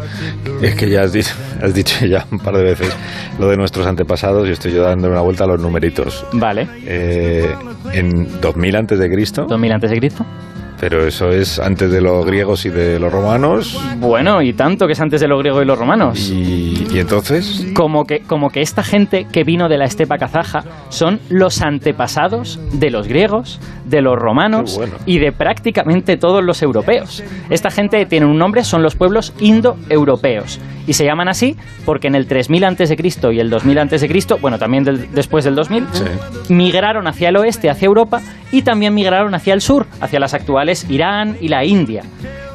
Es 0.61 0.75
que 0.75 0.89
ya 0.89 1.01
has 1.01 1.13
dicho, 1.13 1.33
has 1.61 1.73
dicho 1.73 2.05
ya 2.05 2.25
un 2.31 2.39
par 2.39 2.55
de 2.55 2.63
veces 2.63 2.95
lo 3.39 3.47
de 3.47 3.57
nuestros 3.57 3.85
antepasados 3.87 4.47
y 4.47 4.51
estoy 4.51 4.73
yo 4.73 4.83
dando 4.83 5.07
una 5.09 5.21
vuelta 5.21 5.43
a 5.43 5.47
los 5.47 5.61
numeritos. 5.61 6.25
Vale, 6.33 6.67
Eh, 6.85 7.53
en 7.93 8.41
2000 8.41 8.75
antes 8.75 8.99
de 8.99 9.09
Cristo, 9.09 9.45
2000 9.47 9.71
a.C. 9.73 10.11
pero 10.81 11.05
eso 11.07 11.29
es 11.29 11.59
antes 11.59 11.91
de 11.91 12.01
los 12.01 12.25
griegos 12.25 12.65
y 12.65 12.69
de 12.69 12.99
los 12.99 13.13
romanos. 13.13 13.79
Bueno, 13.97 14.41
y 14.41 14.51
tanto 14.53 14.87
que 14.87 14.93
es 14.93 14.99
antes 14.99 15.21
de 15.21 15.27
los 15.27 15.39
griegos 15.39 15.61
y 15.61 15.65
los 15.65 15.77
romanos. 15.77 16.29
Y, 16.29 16.87
y 16.91 16.99
entonces, 16.99 17.67
como 17.75 18.05
que, 18.05 18.21
como 18.21 18.49
que 18.49 18.61
esta 18.61 18.81
gente 18.83 19.27
que 19.31 19.43
vino 19.43 19.69
de 19.69 19.77
la 19.77 19.85
estepa 19.85 20.17
kazaja 20.17 20.63
son 20.89 21.19
los 21.29 21.61
antepasados 21.61 22.59
de 22.73 22.89
los 22.89 23.07
griegos, 23.07 23.59
de 23.85 24.01
los 24.01 24.17
romanos 24.17 24.75
bueno. 24.75 24.95
y 25.05 25.19
de 25.19 25.31
prácticamente 25.31 26.17
todos 26.17 26.43
los 26.43 26.63
europeos. 26.63 27.23
Esta 27.51 27.69
gente 27.69 28.03
tiene 28.07 28.25
un 28.25 28.39
nombre, 28.39 28.63
son 28.63 28.81
los 28.81 28.95
pueblos 28.95 29.33
indoeuropeos. 29.39 30.59
Y 30.87 30.93
se 30.93 31.05
llaman 31.05 31.27
así 31.27 31.55
porque 31.85 32.07
en 32.07 32.15
el 32.15 32.25
3000 32.25 32.63
a.C. 32.65 32.97
y 33.33 33.39
el 33.39 33.49
2000 33.51 33.77
a.C., 33.79 34.35
bueno, 34.41 34.57
también 34.57 34.83
del- 34.83 35.11
después 35.13 35.45
del 35.45 35.53
2000, 35.55 35.85
Sí. 35.91 36.03
migraron 36.49 37.05
hacia 37.07 37.29
el 37.29 37.37
oeste, 37.37 37.69
hacia 37.69 37.85
Europa, 37.85 38.21
y 38.51 38.63
también 38.63 38.93
migraron 38.93 39.33
hacia 39.35 39.53
el 39.53 39.61
sur, 39.61 39.85
hacia 40.01 40.19
las 40.19 40.33
actuales 40.33 40.70
Irán 40.89 41.37
y 41.41 41.47
la 41.47 41.63
India. 41.65 42.03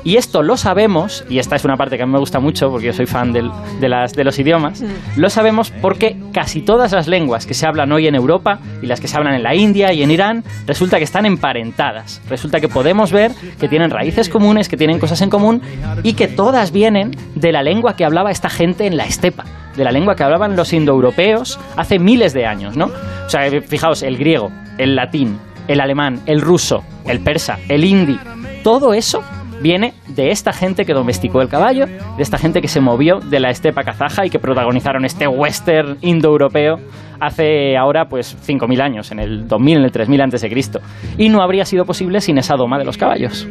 Y 0.04 0.18
esto 0.18 0.44
lo 0.44 0.56
sabemos, 0.56 1.24
y 1.28 1.40
esta 1.40 1.56
es 1.56 1.64
una 1.64 1.76
parte 1.76 1.96
que 1.96 2.04
a 2.04 2.06
mí 2.06 2.12
me 2.12 2.20
gusta 2.20 2.38
mucho 2.38 2.70
porque 2.70 2.86
yo 2.86 2.92
soy 2.92 3.06
fan 3.06 3.32
del- 3.32 3.50
de, 3.80 3.88
las, 3.88 4.12
de 4.12 4.22
los 4.22 4.38
idiomas, 4.38 4.84
lo 5.16 5.28
sabemos 5.30 5.72
porque 5.72 6.16
casi 6.32 6.60
todas 6.62 6.92
las 6.92 7.08
lenguas 7.08 7.44
que 7.44 7.54
se 7.54 7.66
hablan 7.66 7.90
hoy 7.90 8.06
en 8.06 8.14
Europa 8.14 8.60
y 8.80 8.86
las 8.86 9.00
que 9.00 9.08
se 9.08 9.16
hablan 9.16 9.34
en 9.34 9.42
la 9.42 9.56
India 9.56 9.92
y 9.92 10.04
en 10.04 10.12
Irán, 10.12 10.44
resulta 10.64 10.98
que 10.98 11.04
están 11.04 11.26
emparentadas. 11.26 12.22
Resulta 12.28 12.60
que 12.60 12.68
podemos 12.68 13.10
ver 13.10 13.32
que 13.58 13.68
tienen 13.68 13.90
raíces 13.90 14.28
comunes, 14.28 14.68
que 14.68 14.76
tienen 14.76 15.00
cosas 15.00 15.22
en 15.22 15.30
común 15.30 15.60
y 16.04 16.12
que 16.12 16.28
todas 16.28 16.70
vienen 16.70 17.10
de 17.34 17.50
la 17.50 17.64
lengua 17.64 17.96
que 17.96 18.04
hablaba 18.04 18.30
esta 18.30 18.48
gente 18.48 18.86
en 18.86 18.96
la 18.96 19.06
estepa, 19.06 19.44
de 19.76 19.82
la 19.82 19.90
lengua 19.90 20.14
que 20.14 20.22
hablaban 20.22 20.54
los 20.54 20.72
indoeuropeos 20.72 21.58
hace 21.76 21.98
miles 21.98 22.32
de 22.32 22.46
años, 22.46 22.76
¿no? 22.76 22.92
O 23.26 23.28
sea, 23.28 23.50
fijaos, 23.62 24.04
el 24.04 24.16
griego, 24.18 24.52
el 24.78 24.94
latín, 24.94 25.36
el 25.68 25.80
alemán, 25.80 26.20
el 26.26 26.40
ruso, 26.40 26.82
el 27.06 27.20
persa, 27.20 27.58
el 27.68 27.84
hindi, 27.84 28.18
todo 28.62 28.94
eso 28.94 29.22
viene 29.60 29.94
de 30.08 30.30
esta 30.30 30.52
gente 30.52 30.84
que 30.84 30.92
domesticó 30.92 31.40
el 31.40 31.48
caballo, 31.48 31.86
de 31.86 32.22
esta 32.22 32.38
gente 32.38 32.60
que 32.60 32.68
se 32.68 32.80
movió 32.80 33.20
de 33.20 33.40
la 33.40 33.50
estepa 33.50 33.82
kazaja 33.84 34.26
y 34.26 34.30
que 34.30 34.38
protagonizaron 34.38 35.04
este 35.04 35.26
western 35.26 35.98
indoeuropeo 36.02 36.78
hace 37.20 37.76
ahora 37.76 38.06
pues 38.08 38.36
5.000 38.46 38.80
años, 38.80 39.10
en 39.12 39.20
el 39.20 39.48
2000, 39.48 39.78
en 39.78 39.84
el 39.84 39.92
3000 39.92 40.20
antes 40.20 40.42
de 40.42 40.50
Cristo. 40.50 40.80
Y 41.16 41.28
no 41.28 41.42
habría 41.42 41.64
sido 41.64 41.84
posible 41.84 42.20
sin 42.20 42.38
esa 42.38 42.56
doma 42.56 42.78
de 42.78 42.84
los 42.84 42.96
caballos. 42.96 43.46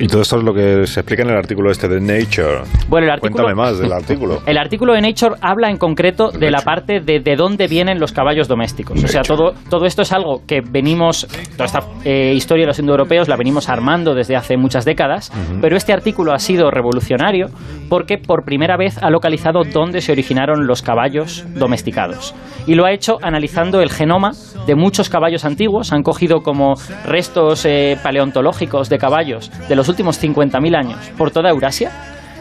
Y 0.00 0.06
todo 0.06 0.22
esto 0.22 0.38
es 0.38 0.44
lo 0.44 0.54
que 0.54 0.86
se 0.86 1.00
explica 1.00 1.22
en 1.22 1.30
el 1.30 1.36
artículo 1.36 1.70
este 1.70 1.88
de 1.88 2.00
Nature. 2.00 2.62
Bueno, 2.88 3.06
el 3.06 3.12
artículo, 3.12 3.44
Cuéntame 3.44 3.54
más 3.54 3.78
del 3.78 3.92
artículo. 3.92 4.42
El 4.46 4.56
artículo 4.56 4.94
de 4.94 5.02
Nature 5.02 5.36
habla 5.40 5.70
en 5.70 5.76
concreto 5.76 6.30
de 6.30 6.50
la 6.50 6.62
parte 6.62 7.00
de 7.00 7.20
de 7.20 7.36
dónde 7.36 7.66
vienen 7.66 7.98
los 8.00 8.12
caballos 8.12 8.48
domésticos. 8.48 9.02
O 9.02 9.08
sea, 9.08 9.22
todo, 9.22 9.52
todo 9.68 9.84
esto 9.86 10.02
es 10.02 10.12
algo 10.12 10.42
que 10.46 10.60
venimos, 10.60 11.26
toda 11.52 11.66
esta 11.66 11.80
eh, 12.04 12.32
historia 12.34 12.62
de 12.62 12.68
los 12.68 12.78
indoeuropeos 12.78 13.28
la 13.28 13.36
venimos 13.36 13.68
armando 13.68 14.14
desde 14.14 14.36
hace 14.36 14.56
muchas 14.56 14.84
décadas, 14.84 15.30
pero 15.60 15.76
este 15.76 15.92
artículo 15.92 16.32
ha 16.32 16.38
sido 16.38 16.70
revolucionario 16.70 17.48
porque 17.88 18.18
por 18.18 18.44
primera 18.44 18.76
vez 18.76 18.98
ha 19.02 19.10
localizado 19.10 19.62
dónde 19.64 20.00
se 20.00 20.12
originaron 20.12 20.66
los 20.66 20.82
caballos 20.82 21.44
domesticados. 21.54 22.34
Y 22.66 22.74
lo 22.74 22.84
ha 22.84 22.92
hecho 22.92 23.18
analizando 23.22 23.80
el 23.80 23.90
genoma 23.90 24.32
de 24.66 24.74
muchos 24.74 25.08
caballos 25.08 25.44
antiguos. 25.44 25.92
Han 25.92 26.02
cogido 26.02 26.42
como 26.42 26.74
restos 27.06 27.64
eh, 27.64 27.96
paleontológicos 28.02 28.88
de 28.88 28.98
caballos 28.98 29.50
de 29.68 29.76
los 29.76 29.87
últimos 29.88 30.22
50.000 30.22 30.76
años 30.76 31.10
por 31.16 31.30
toda 31.30 31.50
Eurasia 31.50 31.90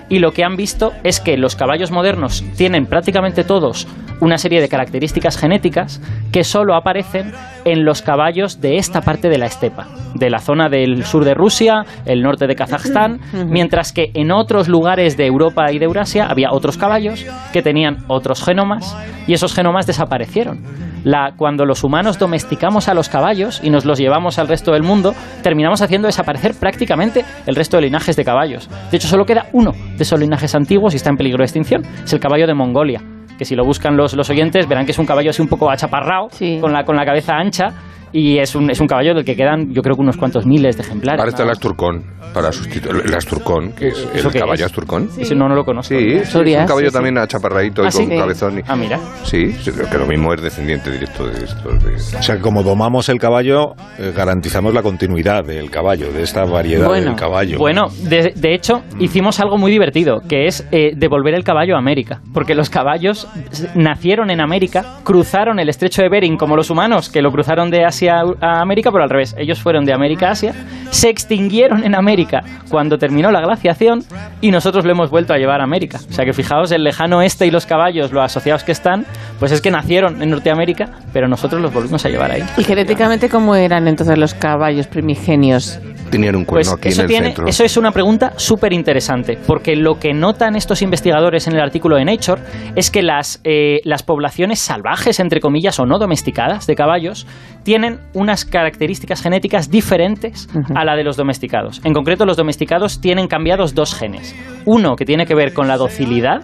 y 0.10 0.20
lo 0.20 0.32
que 0.32 0.44
han 0.44 0.56
visto 0.56 0.94
es 1.04 1.20
que 1.20 1.38
los 1.38 1.56
caballos 1.56 1.92
modernos 1.92 2.44
tienen 2.56 2.86
prácticamente 2.86 3.44
todos 3.44 3.88
una 4.20 4.38
serie 4.38 4.62
de 4.62 4.70
características 4.70 5.38
genéticas 5.38 6.02
que 6.32 6.44
solo 6.44 6.76
aparecen 6.76 7.34
en 7.66 7.86
los 7.86 8.02
caballos 8.02 8.62
de 8.62 8.78
esta 8.78 9.02
parte 9.02 9.30
de 9.30 9.38
la 9.38 9.46
estepa, 9.46 9.88
de 10.16 10.30
la 10.30 10.40
zona 10.40 10.70
del 10.70 11.04
sur 11.04 11.24
de 11.24 11.34
Rusia, 11.34 11.84
el 12.06 12.22
norte 12.22 12.48
de 12.48 12.56
Kazajstán, 12.56 13.20
mientras 13.48 13.92
que 13.92 14.12
en 14.14 14.32
otros 14.32 14.70
lugares 14.70 15.18
de 15.18 15.26
Europa 15.26 15.72
y 15.72 15.78
de 15.78 15.86
Eurasia 15.86 16.28
había 16.28 16.52
otros 16.52 16.78
caballos 16.78 17.26
que 17.54 17.62
tenían 17.62 17.98
otros 18.08 18.44
genomas 18.44 18.96
y 19.28 19.34
esos 19.34 19.54
genomas 19.54 19.86
desaparecieron. 19.86 20.64
La, 21.04 21.32
cuando 21.38 21.66
los 21.66 21.84
humanos 21.84 22.20
domesticamos 22.20 22.88
a 22.90 22.94
los 22.94 23.10
caballos 23.10 23.62
y 23.64 23.70
nos 23.70 23.86
los 23.86 24.00
llevamos 24.00 24.40
al 24.40 24.48
resto 24.48 24.72
del 24.72 24.84
mundo, 24.84 25.14
terminamos 25.44 25.82
haciendo 25.82 26.08
desaparecer 26.08 26.54
prácticamente 26.60 27.24
el 27.46 27.56
resto 27.56 27.78
de 27.78 27.84
linajes 27.84 28.16
de 28.16 28.26
caballos. 28.26 28.70
De 28.92 28.98
hecho, 28.98 29.08
solo 29.08 29.26
queda 29.26 29.48
uno 29.54 29.72
de 29.72 30.04
esos 30.04 30.20
linajes 30.20 30.54
antiguos 30.56 30.94
y 30.94 30.98
está 30.98 31.10
en 31.10 31.18
peligro 31.18 31.40
de 31.40 31.46
extinción. 31.46 31.84
Es 32.04 32.12
el 32.14 32.20
caballo 32.20 32.48
de 32.48 32.54
Mongolia, 32.54 33.02
que 33.38 33.46
si 33.46 33.56
lo 33.56 33.64
buscan 33.64 33.96
los, 33.96 34.16
los 34.16 34.30
oyentes 34.30 34.68
verán 34.68 34.86
que 34.86 34.92
es 34.92 35.00
un 35.00 35.06
caballo 35.06 35.30
así 35.30 35.42
un 35.42 35.48
poco 35.48 35.70
achaparrado, 35.70 36.28
Sí. 36.32 36.58
con, 36.60 36.74
la, 36.74 36.84
con 36.84 36.96
la 36.96 37.06
cabeza 37.06 37.34
ancha 37.36 37.68
Y 38.14 38.38
es 38.40 38.56
un, 38.56 38.70
es 38.70 38.80
un 38.80 38.88
caballo 38.88 39.14
del 39.14 39.26
que 39.26 39.36
quedan, 39.36 39.74
yo 39.74 39.82
creo 39.82 39.96
que 39.96 40.02
unos 40.02 40.18
cuantos 40.18 40.46
miles 40.46 40.78
de 40.78 40.84
ejemplares. 40.84 41.20
Ahora 41.20 41.30
está 41.30 41.44
el. 41.44 41.50
Asturcón 41.50 42.04
para 42.34 42.52
sustituir. 42.52 43.02
El 43.06 43.14
Asturcón, 43.16 43.72
que 43.74 43.88
es 43.88 43.98
¿Eso 44.14 44.28
el 44.28 44.34
qué 44.34 44.40
caballo 44.40 44.66
es? 44.66 44.72
Asturcón. 44.72 45.10
Ese 45.18 45.34
no, 45.34 45.48
no 45.50 45.56
lo 45.56 45.64
conozco. 45.64 45.96
Sí, 45.98 46.00
sí, 46.10 46.16
es 46.18 46.36
un 46.36 46.44
caballo 46.68 46.88
sí, 46.88 46.88
sí. 46.88 46.94
también 46.94 47.18
achaparradito 47.18 47.84
y 47.84 47.88
¿Ah, 47.88 47.92
sí? 47.92 48.06
con 48.08 48.18
cabezón. 48.18 48.60
y- 48.60 48.62
Ah, 48.68 48.76
mira. 48.76 49.00
Sí, 49.24 49.52
sí, 49.54 49.72
creo 49.72 49.90
que 49.90 49.98
lo 49.98 50.06
mismo 50.06 50.34
es 50.34 50.42
descendiente 50.42 50.92
directo 50.92 51.26
de 51.28 51.44
estos. 51.46 51.84
de- 51.84 52.18
O 52.18 52.22
sea, 52.22 52.36
que 52.36 52.42
como 52.42 52.64
domamos 52.64 53.10
el 53.10 53.18
caballo, 53.18 53.74
eh, 53.98 54.14
garantizamos 54.16 54.74
la 54.74 54.84
continuidad 54.84 55.44
del 55.46 55.72
caballo, 55.72 56.12
de 56.12 56.22
esta 56.24 56.46
variedad 56.46 56.88
Bueno, 56.88 57.08
del 57.08 57.16
caballo. 57.16 57.58
Bueno, 57.58 57.88
de, 58.04 58.34
de 58.36 58.54
hecho, 58.54 58.84
hicimos 59.00 59.40
algo 59.40 59.58
muy 59.58 59.72
divertido, 59.72 60.20
que 60.28 60.46
es 60.46 60.68
eh, 60.72 60.92
devolver 60.96 61.34
el 61.34 61.44
caballo 61.44 61.76
a 61.76 61.80
América. 61.80 62.22
Porque 62.34 62.54
los 62.56 62.70
caballos 62.70 63.28
nacieron 63.76 64.30
en 64.30 64.42
América, 64.42 65.00
cruzaron 65.04 65.60
el 65.60 65.70
estrecho 65.70 66.02
de 66.04 66.10
Bering 66.10 66.38
como 66.38 66.56
los 66.56 66.70
humanos, 66.70 67.10
que 67.10 67.22
lo 67.22 67.32
cruzaron 67.32 67.70
de 67.72 67.84
Asia 67.86 67.97
a 68.08 68.62
América, 68.62 68.92
pero 68.92 69.04
al 69.04 69.10
revés. 69.10 69.36
Ellos 69.38 69.60
fueron 69.62 69.86
de 69.86 69.94
América 69.94 70.28
a 70.28 70.32
Asia, 70.32 70.54
se 70.92 71.10
extinguieron 71.10 71.84
en 71.84 71.96
América 71.96 72.42
cuando 72.70 72.98
terminó 72.98 73.32
la 73.32 73.42
glaciación 73.42 74.04
y 74.42 74.52
nosotros 74.52 74.86
lo 74.86 74.92
hemos 74.92 75.10
vuelto 75.10 75.34
a 75.34 75.38
llevar 75.38 75.62
a 75.62 75.64
América. 75.64 76.00
O 76.10 76.14
sea 76.14 76.26
que 76.26 76.34
fijaos, 76.34 76.72
el 76.72 76.84
lejano 76.84 77.22
este 77.22 77.46
y 77.48 77.52
los 77.52 77.66
caballos, 77.66 78.12
lo 78.12 78.22
asociados 78.22 78.64
que 78.64 78.72
están, 78.72 79.06
pues 79.40 79.52
es 79.52 79.62
que 79.62 79.72
nacieron 79.72 80.22
en 80.22 80.30
Norteamérica, 80.30 80.90
pero 81.14 81.28
nosotros 81.28 81.62
los 81.62 81.74
volvimos 81.74 82.06
a 82.06 82.10
llevar 82.10 82.32
ahí. 82.32 82.44
¿Y 82.58 82.64
genéticamente 82.64 83.30
cómo 83.30 83.56
eran 83.56 83.88
entonces 83.88 84.18
los 84.18 84.34
caballos 84.34 84.88
primigenios? 84.88 85.80
Tenían 86.12 86.36
un 86.38 86.46
Pues 86.46 86.68
cuerno 86.70 86.80
aquí 86.80 86.90
eso, 86.90 87.02
en 87.02 87.06
el 87.06 87.10
tiene, 87.10 87.26
centro. 87.28 87.48
eso 87.48 87.64
es 87.66 87.76
una 87.76 87.92
pregunta 87.92 88.32
súper 88.38 88.72
interesante, 88.72 89.38
porque 89.46 89.76
lo 89.76 90.00
que 90.00 90.14
notan 90.14 90.56
estos 90.56 90.82
investigadores 90.82 91.48
en 91.48 91.54
el 91.56 91.60
artículo 91.62 91.98
de 91.98 92.06
Nature 92.06 92.42
es 92.76 92.90
que 92.92 93.02
las, 93.02 93.42
eh, 93.44 93.80
las 93.84 94.04
poblaciones 94.04 94.60
salvajes, 94.60 95.20
entre 95.20 95.42
comillas, 95.42 95.80
o 95.80 95.86
no 95.86 96.00
domesticadas 96.00 96.66
de 96.66 96.76
caballos, 96.76 97.28
tienen 97.64 97.87
unas 98.14 98.46
características 98.46 99.22
genéticas 99.22 99.70
diferentes 99.70 100.48
a 100.76 100.86
la 100.86 100.96
de 100.96 101.04
los 101.04 101.18
domesticados. 101.18 101.82
En 101.84 101.94
concreto, 101.94 102.26
los 102.26 102.38
domesticados 102.38 103.02
tienen 103.02 103.28
cambiados 103.28 103.74
dos 103.74 103.96
genes. 103.96 104.36
Uno 104.66 104.96
que 104.96 105.06
tiene 105.06 105.26
que 105.26 105.36
ver 105.36 105.54
con 105.54 105.68
la 105.68 105.78
docilidad, 105.78 106.42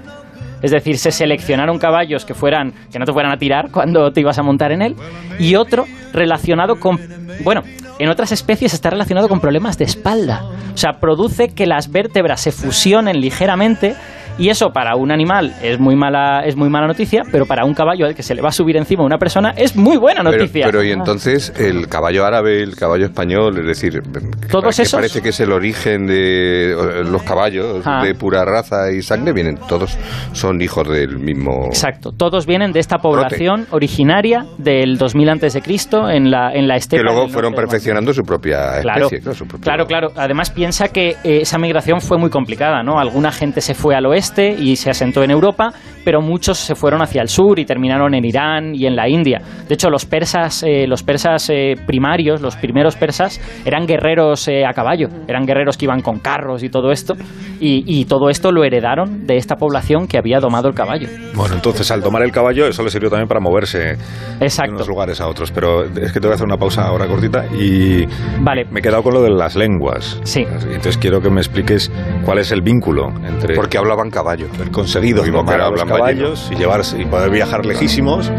es 0.61 0.71
decir, 0.71 0.97
se 0.97 1.11
seleccionaron 1.11 1.77
caballos 1.77 2.25
que 2.25 2.33
fueran 2.33 2.73
que 2.91 2.99
no 2.99 3.05
te 3.05 3.13
fueran 3.13 3.31
a 3.33 3.37
tirar 3.37 3.69
cuando 3.71 4.11
te 4.11 4.21
ibas 4.21 4.39
a 4.39 4.43
montar 4.43 4.71
en 4.71 4.81
él 4.81 4.95
y 5.39 5.55
otro 5.55 5.85
relacionado 6.13 6.79
con 6.79 6.97
bueno, 7.43 7.63
en 7.99 8.09
otras 8.09 8.31
especies 8.31 8.73
está 8.73 8.89
relacionado 8.89 9.27
con 9.27 9.39
problemas 9.39 9.77
de 9.77 9.85
espalda. 9.85 10.43
O 10.73 10.77
sea, 10.77 10.99
produce 10.99 11.49
que 11.49 11.67
las 11.67 11.91
vértebras 11.91 12.41
se 12.41 12.51
fusionen 12.51 13.19
ligeramente 13.19 13.95
y 14.37 14.49
eso 14.49 14.71
para 14.71 14.95
un 14.95 15.11
animal 15.11 15.53
es 15.61 15.79
muy 15.79 15.95
mala 15.95 16.41
es 16.45 16.55
muy 16.55 16.69
mala 16.69 16.87
noticia, 16.87 17.23
pero 17.31 17.45
para 17.45 17.65
un 17.65 17.73
caballo 17.73 18.05
al 18.05 18.15
que 18.15 18.23
se 18.23 18.33
le 18.35 18.41
va 18.41 18.49
a 18.49 18.51
subir 18.51 18.77
encima 18.77 19.03
una 19.03 19.17
persona 19.17 19.53
es 19.55 19.75
muy 19.75 19.97
buena 19.97 20.21
Pero, 20.23 20.37
noticia. 20.37 20.65
pero 20.65 20.83
y 20.83 20.91
entonces 20.91 21.53
el 21.57 21.87
caballo 21.87 22.25
árabe, 22.25 22.61
el 22.63 22.75
caballo 22.75 23.05
español, 23.05 23.57
es 23.59 23.65
decir, 23.67 24.01
Todos 24.49 24.75
que 24.75 24.81
esos- 24.83 24.93
parece 24.99 25.21
que 25.21 25.29
es 25.29 25.39
el 25.39 25.51
origen 25.51 26.07
de 26.07 26.75
los 27.09 27.21
caballos 27.23 27.81
Ah. 27.85 28.03
de 28.03 28.15
pura 28.15 28.43
raza 28.45 28.91
y 28.91 29.01
sangre, 29.01 29.33
vienen 29.33 29.57
todos 29.67 29.97
son 30.33 30.61
hijos 30.61 30.87
del 30.89 31.19
mismo. 31.19 31.65
Exacto, 31.67 32.11
todos 32.11 32.45
vienen 32.45 32.71
de 32.71 32.79
esta 32.79 32.97
población 32.97 33.67
originaria 33.71 34.45
del 34.57 34.97
2000 34.97 35.29
antes 35.29 35.53
de 35.53 35.61
Cristo 35.61 36.09
en 36.09 36.31
la 36.31 36.51
en 36.53 36.67
la 36.67 36.75
estepa 36.75 37.01
Que 37.01 37.03
luego 37.03 37.27
fueron 37.29 37.53
perfeccionando 37.53 38.13
su 38.13 38.23
propia 38.23 38.81
Claro, 38.81 39.05
especie. 39.05 39.19
claro, 39.21 39.35
su 39.37 39.45
propio- 39.47 39.63
claro, 39.63 39.87
claro. 39.87 40.11
Además 40.15 40.49
piensa 40.51 40.87
que 40.89 41.11
eh, 41.23 41.39
esa 41.41 41.57
migración 41.57 42.01
fue 42.01 42.17
muy 42.17 42.29
complicada, 42.29 42.83
¿no? 42.83 42.99
Alguna 42.99 43.31
gente 43.31 43.61
se 43.61 43.73
fue 43.73 43.95
al 43.95 44.05
oeste 44.05 44.22
y 44.57 44.75
se 44.77 44.89
asentó 44.89 45.21
en 45.23 45.31
Europa, 45.31 45.73
pero 46.05 46.21
muchos 46.21 46.57
se 46.57 46.75
fueron 46.75 47.01
hacia 47.01 47.21
el 47.21 47.27
sur 47.27 47.59
y 47.59 47.65
terminaron 47.65 48.13
en 48.13 48.23
Irán 48.23 48.73
y 48.73 48.85
en 48.85 48.95
la 48.95 49.09
India. 49.09 49.41
De 49.67 49.73
hecho, 49.73 49.89
los 49.89 50.05
persas, 50.05 50.63
eh, 50.63 50.87
los 50.87 51.03
persas 51.03 51.49
eh, 51.49 51.75
primarios, 51.85 52.41
los 52.41 52.55
primeros 52.55 52.95
persas, 52.95 53.39
eran 53.65 53.85
guerreros 53.85 54.47
eh, 54.47 54.65
a 54.65 54.71
caballo, 54.71 55.07
eran 55.27 55.45
guerreros 55.45 55.77
que 55.77 55.85
iban 55.85 56.01
con 56.01 56.19
carros 56.19 56.63
y 56.63 56.69
todo 56.69 56.91
esto, 56.91 57.15
y, 57.59 57.83
y 57.85 58.05
todo 58.05 58.29
esto 58.29 58.51
lo 58.51 58.63
heredaron 58.63 59.27
de 59.27 59.35
esta 59.35 59.55
población 59.55 60.07
que 60.07 60.17
había 60.17 60.39
domado 60.39 60.69
el 60.69 60.73
caballo. 60.73 61.07
Bueno, 61.35 61.55
entonces 61.55 61.89
al 61.91 62.01
tomar 62.01 62.23
el 62.23 62.31
caballo, 62.31 62.65
eso 62.67 62.81
le 62.83 62.89
sirvió 62.89 63.09
también 63.09 63.27
para 63.27 63.39
moverse 63.41 63.79
de 63.79 63.97
Exacto. 64.39 64.73
unos 64.73 64.87
lugares 64.87 65.19
a 65.19 65.27
otros. 65.27 65.51
Pero 65.51 65.83
es 65.83 66.11
que 66.13 66.19
te 66.19 66.27
voy 66.27 66.31
a 66.31 66.35
hacer 66.35 66.45
una 66.45 66.57
pausa 66.57 66.87
ahora 66.87 67.07
cortita 67.07 67.45
y 67.47 68.05
Vale. 68.41 68.65
me 68.71 68.79
he 68.79 68.83
quedado 68.83 69.03
con 69.03 69.13
lo 69.13 69.21
de 69.21 69.31
las 69.31 69.55
lenguas. 69.55 70.19
Sí. 70.23 70.45
Entonces 70.65 70.97
quiero 70.97 71.21
que 71.21 71.29
me 71.29 71.41
expliques 71.41 71.91
cuál 72.25 72.39
es 72.39 72.51
el 72.51 72.61
vínculo 72.61 73.09
entre 73.25 73.55
Porque 73.55 73.77
hablaban 73.77 74.09
caballo. 74.13 74.47
el 74.61 74.71
conseguido 74.71 75.23
que 75.23 75.29
a 75.29 75.69
los 75.69 75.83
caballos 75.83 76.49
y 76.51 76.55
llevarse 76.55 77.01
y 77.01 77.05
poder 77.05 77.29
viajar 77.29 77.65
lejísimos 77.65 78.31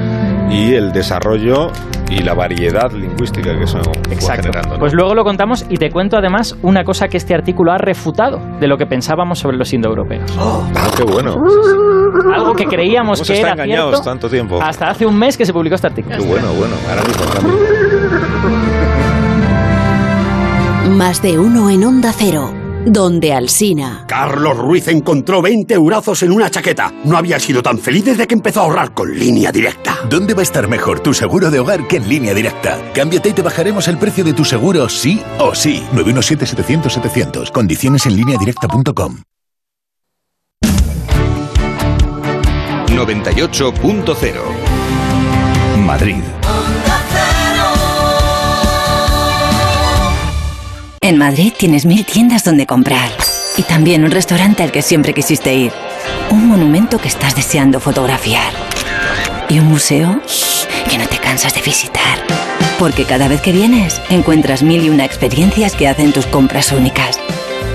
y 0.50 0.74
el 0.74 0.92
desarrollo 0.92 1.70
y 2.10 2.22
la 2.22 2.34
variedad 2.34 2.92
lingüística 2.92 3.56
que 3.56 3.64
eso 3.64 3.78
fue 3.82 4.14
Exacto. 4.14 4.42
generando. 4.42 4.74
¿no? 4.74 4.78
Pues 4.78 4.92
luego 4.92 5.14
lo 5.14 5.24
contamos 5.24 5.66
y 5.68 5.76
te 5.76 5.90
cuento 5.90 6.16
además 6.16 6.56
una 6.62 6.84
cosa 6.84 7.08
que 7.08 7.16
este 7.16 7.34
artículo 7.34 7.72
ha 7.72 7.78
refutado 7.78 8.38
de 8.60 8.68
lo 8.68 8.76
que 8.76 8.86
pensábamos 8.86 9.38
sobre 9.38 9.56
los 9.56 9.72
indoeuropeos. 9.72 10.32
Ah, 10.38 10.88
qué 10.96 11.02
bueno. 11.02 11.34
Algo 12.34 12.54
que 12.54 12.66
creíamos 12.66 13.20
que 13.22 13.40
era 13.40 13.52
engañados 13.52 13.94
cierto 13.94 14.10
tanto 14.10 14.28
tiempo. 14.28 14.60
hasta 14.62 14.88
hace 14.90 15.06
un 15.06 15.18
mes 15.18 15.36
que 15.36 15.44
se 15.44 15.52
publicó 15.52 15.74
este 15.74 15.88
artículo. 15.88 16.16
Qué 16.16 16.24
bueno, 16.24 16.52
bueno. 16.52 16.74
Ahora 16.88 17.02
mismo, 17.02 17.24
ahora 17.24 17.40
mismo. 17.40 17.58
Más 20.96 21.22
de 21.22 21.38
uno 21.38 21.70
en 21.70 21.84
Onda 21.84 22.12
Cero, 22.12 22.52
donde 22.86 23.32
Alsina. 23.32 24.04
Carlos 24.06 24.56
Ruiz 24.56 24.88
encontró 24.88 25.42
20 25.42 25.74
eurazos 25.74 26.22
en 26.22 26.32
una 26.32 26.50
chaqueta. 26.50 26.92
No 27.04 27.16
había 27.16 27.38
sido 27.40 27.62
tan 27.62 27.78
feliz 27.78 28.04
desde 28.04 28.26
que 28.26 28.34
empezó 28.34 28.60
a 28.60 28.64
ahorrar 28.64 28.94
con 28.94 29.16
línea 29.16 29.52
directa. 29.52 29.98
¿Dónde 30.08 30.34
va 30.34 30.40
a 30.40 30.44
estar 30.44 30.68
mejor 30.68 31.00
tu 31.00 31.14
seguro 31.14 31.50
de 31.50 31.60
hogar 31.60 31.86
que 31.88 31.96
en 31.96 32.08
línea 32.08 32.34
directa? 32.34 32.78
Cámbiate 32.94 33.30
y 33.30 33.32
te 33.32 33.42
bajaremos 33.42 33.88
el 33.88 33.98
precio 33.98 34.24
de 34.24 34.32
tu 34.32 34.44
seguro 34.44 34.88
sí 34.88 35.20
o 35.38 35.54
sí. 35.54 35.82
917-700-700. 35.94 37.50
Condiciones 37.52 38.06
en 38.06 38.16
línea 38.16 38.38
directa.com. 38.38 39.22
98.0 42.94 44.74
Madrid. 45.84 46.22
En 51.04 51.18
Madrid 51.18 51.52
tienes 51.54 51.84
mil 51.84 52.06
tiendas 52.06 52.44
donde 52.44 52.64
comprar. 52.64 53.10
Y 53.58 53.62
también 53.62 54.04
un 54.04 54.10
restaurante 54.10 54.62
al 54.62 54.72
que 54.72 54.80
siempre 54.80 55.12
quisiste 55.12 55.54
ir. 55.54 55.70
Un 56.30 56.48
monumento 56.48 56.96
que 56.96 57.08
estás 57.08 57.36
deseando 57.36 57.78
fotografiar. 57.78 58.50
Y 59.50 59.58
un 59.58 59.66
museo 59.66 60.22
que 60.88 60.96
no 60.96 61.06
te 61.06 61.18
cansas 61.18 61.54
de 61.54 61.60
visitar. 61.60 62.20
Porque 62.78 63.04
cada 63.04 63.28
vez 63.28 63.42
que 63.42 63.52
vienes 63.52 64.00
encuentras 64.08 64.62
mil 64.62 64.82
y 64.82 64.88
una 64.88 65.04
experiencias 65.04 65.74
que 65.74 65.88
hacen 65.88 66.10
tus 66.10 66.24
compras 66.24 66.72
únicas. 66.72 67.20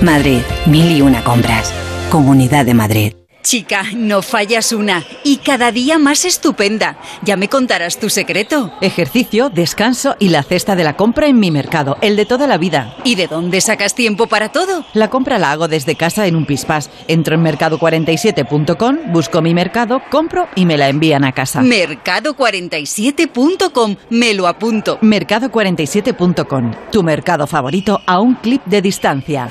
Madrid, 0.02 0.40
mil 0.66 0.90
y 0.90 1.00
una 1.00 1.22
compras. 1.22 1.72
Comunidad 2.10 2.66
de 2.66 2.74
Madrid. 2.74 3.19
Chica, 3.42 3.84
no 3.96 4.22
fallas 4.22 4.72
una. 4.72 5.04
Y 5.24 5.38
cada 5.38 5.72
día 5.72 5.98
más 5.98 6.24
estupenda. 6.24 6.98
Ya 7.22 7.36
me 7.36 7.48
contarás 7.48 7.98
tu 7.98 8.10
secreto. 8.10 8.72
Ejercicio, 8.80 9.48
descanso 9.48 10.14
y 10.18 10.28
la 10.28 10.42
cesta 10.42 10.76
de 10.76 10.84
la 10.84 10.96
compra 10.96 11.26
en 11.26 11.40
mi 11.40 11.50
mercado, 11.50 11.96
el 12.00 12.16
de 12.16 12.26
toda 12.26 12.46
la 12.46 12.58
vida. 12.58 12.94
¿Y 13.04 13.14
de 13.14 13.26
dónde 13.26 13.60
sacas 13.60 13.94
tiempo 13.94 14.26
para 14.26 14.50
todo? 14.50 14.84
La 14.92 15.08
compra 15.08 15.38
la 15.38 15.52
hago 15.52 15.68
desde 15.68 15.96
casa 15.96 16.26
en 16.26 16.36
un 16.36 16.46
pispás. 16.46 16.90
Entro 17.08 17.34
en 17.34 17.44
mercado47.com, 17.44 19.12
busco 19.12 19.42
mi 19.42 19.54
mercado, 19.54 20.02
compro 20.10 20.48
y 20.54 20.66
me 20.66 20.76
la 20.76 20.88
envían 20.88 21.24
a 21.24 21.32
casa. 21.32 21.62
Mercado47.com. 21.62 23.96
Me 24.10 24.34
lo 24.34 24.46
apunto. 24.46 24.98
Mercado47.com, 25.00 26.72
tu 26.92 27.02
mercado 27.02 27.46
favorito 27.46 28.00
a 28.06 28.20
un 28.20 28.34
clip 28.34 28.62
de 28.66 28.82
distancia. 28.82 29.48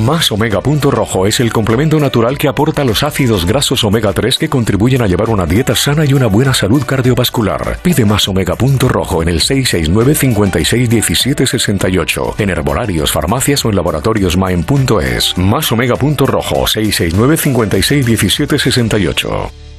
Más 0.00 0.32
Omega 0.32 0.62
Punto 0.62 0.90
Rojo 0.90 1.26
es 1.26 1.40
el 1.40 1.52
complemento 1.52 2.00
natural 2.00 2.38
que 2.38 2.48
aporta 2.48 2.84
los 2.84 3.02
ácidos 3.02 3.44
grasos 3.44 3.84
omega 3.84 4.14
3 4.14 4.38
que 4.38 4.48
contribuyen 4.48 5.02
a 5.02 5.06
llevar 5.06 5.28
una 5.28 5.44
dieta 5.44 5.76
sana 5.76 6.06
y 6.06 6.14
una 6.14 6.26
buena 6.26 6.54
salud 6.54 6.82
cardiovascular. 6.86 7.78
Pide 7.82 8.06
más 8.06 8.26
Omega 8.26 8.56
Punto 8.56 8.88
Rojo 8.88 9.22
en 9.22 9.28
el 9.28 9.40
669 9.40 10.14
56 10.14 10.88
17 10.88 11.46
68 11.46 12.34
en 12.38 12.48
herbolarios, 12.48 13.12
farmacias 13.12 13.62
o 13.66 13.68
en 13.68 13.76
laboratorios 13.76 14.38
Maen.es. 14.38 15.36
Más 15.36 15.70
Omega 15.70 15.96
Punto 15.96 16.26
Rojo 16.26 16.66
669 16.66 17.36
56 17.36 18.06
17 18.06 18.58
68. 18.58 19.69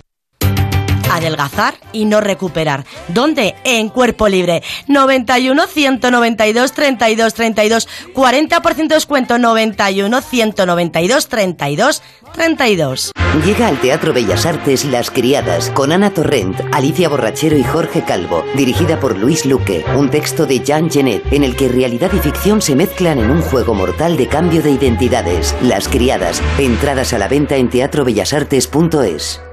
Adelgazar 1.15 1.75
y 1.91 2.05
no 2.05 2.21
recuperar. 2.21 2.85
¿Dónde? 3.07 3.55
En 3.63 3.89
Cuerpo 3.89 4.27
Libre. 4.27 4.63
91 4.87 5.67
192 5.67 6.71
32 6.71 7.33
32. 7.33 7.87
40% 8.13 8.87
descuento. 8.87 9.37
91 9.37 10.21
192 10.21 11.27
32 11.27 12.01
32. 12.33 13.11
Llega 13.45 13.67
al 13.67 13.79
Teatro 13.79 14.13
Bellas 14.13 14.45
Artes 14.45 14.85
Las 14.85 15.09
Criadas 15.09 15.69
con 15.69 15.91
Ana 15.91 16.13
Torrent, 16.13 16.59
Alicia 16.73 17.07
Borrachero 17.07 17.57
y 17.57 17.63
Jorge 17.63 18.03
Calvo, 18.03 18.43
dirigida 18.55 18.99
por 18.99 19.17
Luis 19.17 19.45
Luque, 19.45 19.85
un 19.95 20.09
texto 20.09 20.45
de 20.45 20.59
Jean 20.59 20.89
Genet 20.89 21.23
en 21.31 21.43
el 21.43 21.55
que 21.55 21.69
realidad 21.69 22.11
y 22.13 22.19
ficción 22.19 22.61
se 22.61 22.75
mezclan 22.75 23.19
en 23.19 23.31
un 23.31 23.41
juego 23.41 23.73
mortal 23.73 24.17
de 24.17 24.27
cambio 24.27 24.61
de 24.61 24.71
identidades. 24.71 25.55
Las 25.61 25.87
Criadas, 25.87 26.41
entradas 26.57 27.13
a 27.13 27.19
la 27.19 27.27
venta 27.27 27.55
en 27.55 27.69
teatrobellasartes.es. 27.69 29.50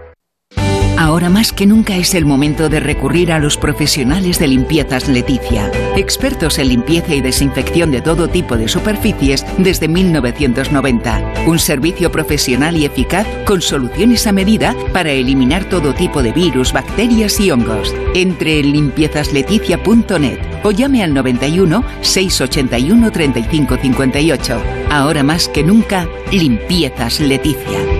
Ahora 0.98 1.30
más 1.30 1.52
que 1.52 1.64
nunca 1.64 1.96
es 1.96 2.12
el 2.14 2.24
momento 2.26 2.68
de 2.68 2.80
recurrir 2.80 3.30
a 3.30 3.38
los 3.38 3.56
profesionales 3.56 4.40
de 4.40 4.48
limpiezas 4.48 5.08
Leticia, 5.08 5.70
expertos 5.96 6.58
en 6.58 6.70
limpieza 6.70 7.14
y 7.14 7.20
desinfección 7.20 7.92
de 7.92 8.00
todo 8.00 8.26
tipo 8.26 8.56
de 8.56 8.66
superficies 8.66 9.46
desde 9.58 9.86
1990. 9.86 11.34
Un 11.46 11.60
servicio 11.60 12.10
profesional 12.10 12.76
y 12.76 12.84
eficaz 12.84 13.28
con 13.46 13.62
soluciones 13.62 14.26
a 14.26 14.32
medida 14.32 14.74
para 14.92 15.12
eliminar 15.12 15.66
todo 15.66 15.94
tipo 15.94 16.20
de 16.20 16.32
virus, 16.32 16.72
bacterias 16.72 17.38
y 17.38 17.52
hongos. 17.52 17.94
Entre 18.16 18.58
en 18.58 18.72
limpiezasLeticia.net 18.72 20.40
o 20.64 20.72
llame 20.72 21.04
al 21.04 21.14
91 21.14 21.84
681 22.00 23.12
3558. 23.12 24.62
Ahora 24.90 25.22
más 25.22 25.48
que 25.48 25.62
nunca, 25.62 26.08
limpiezas 26.32 27.20
Leticia. 27.20 27.97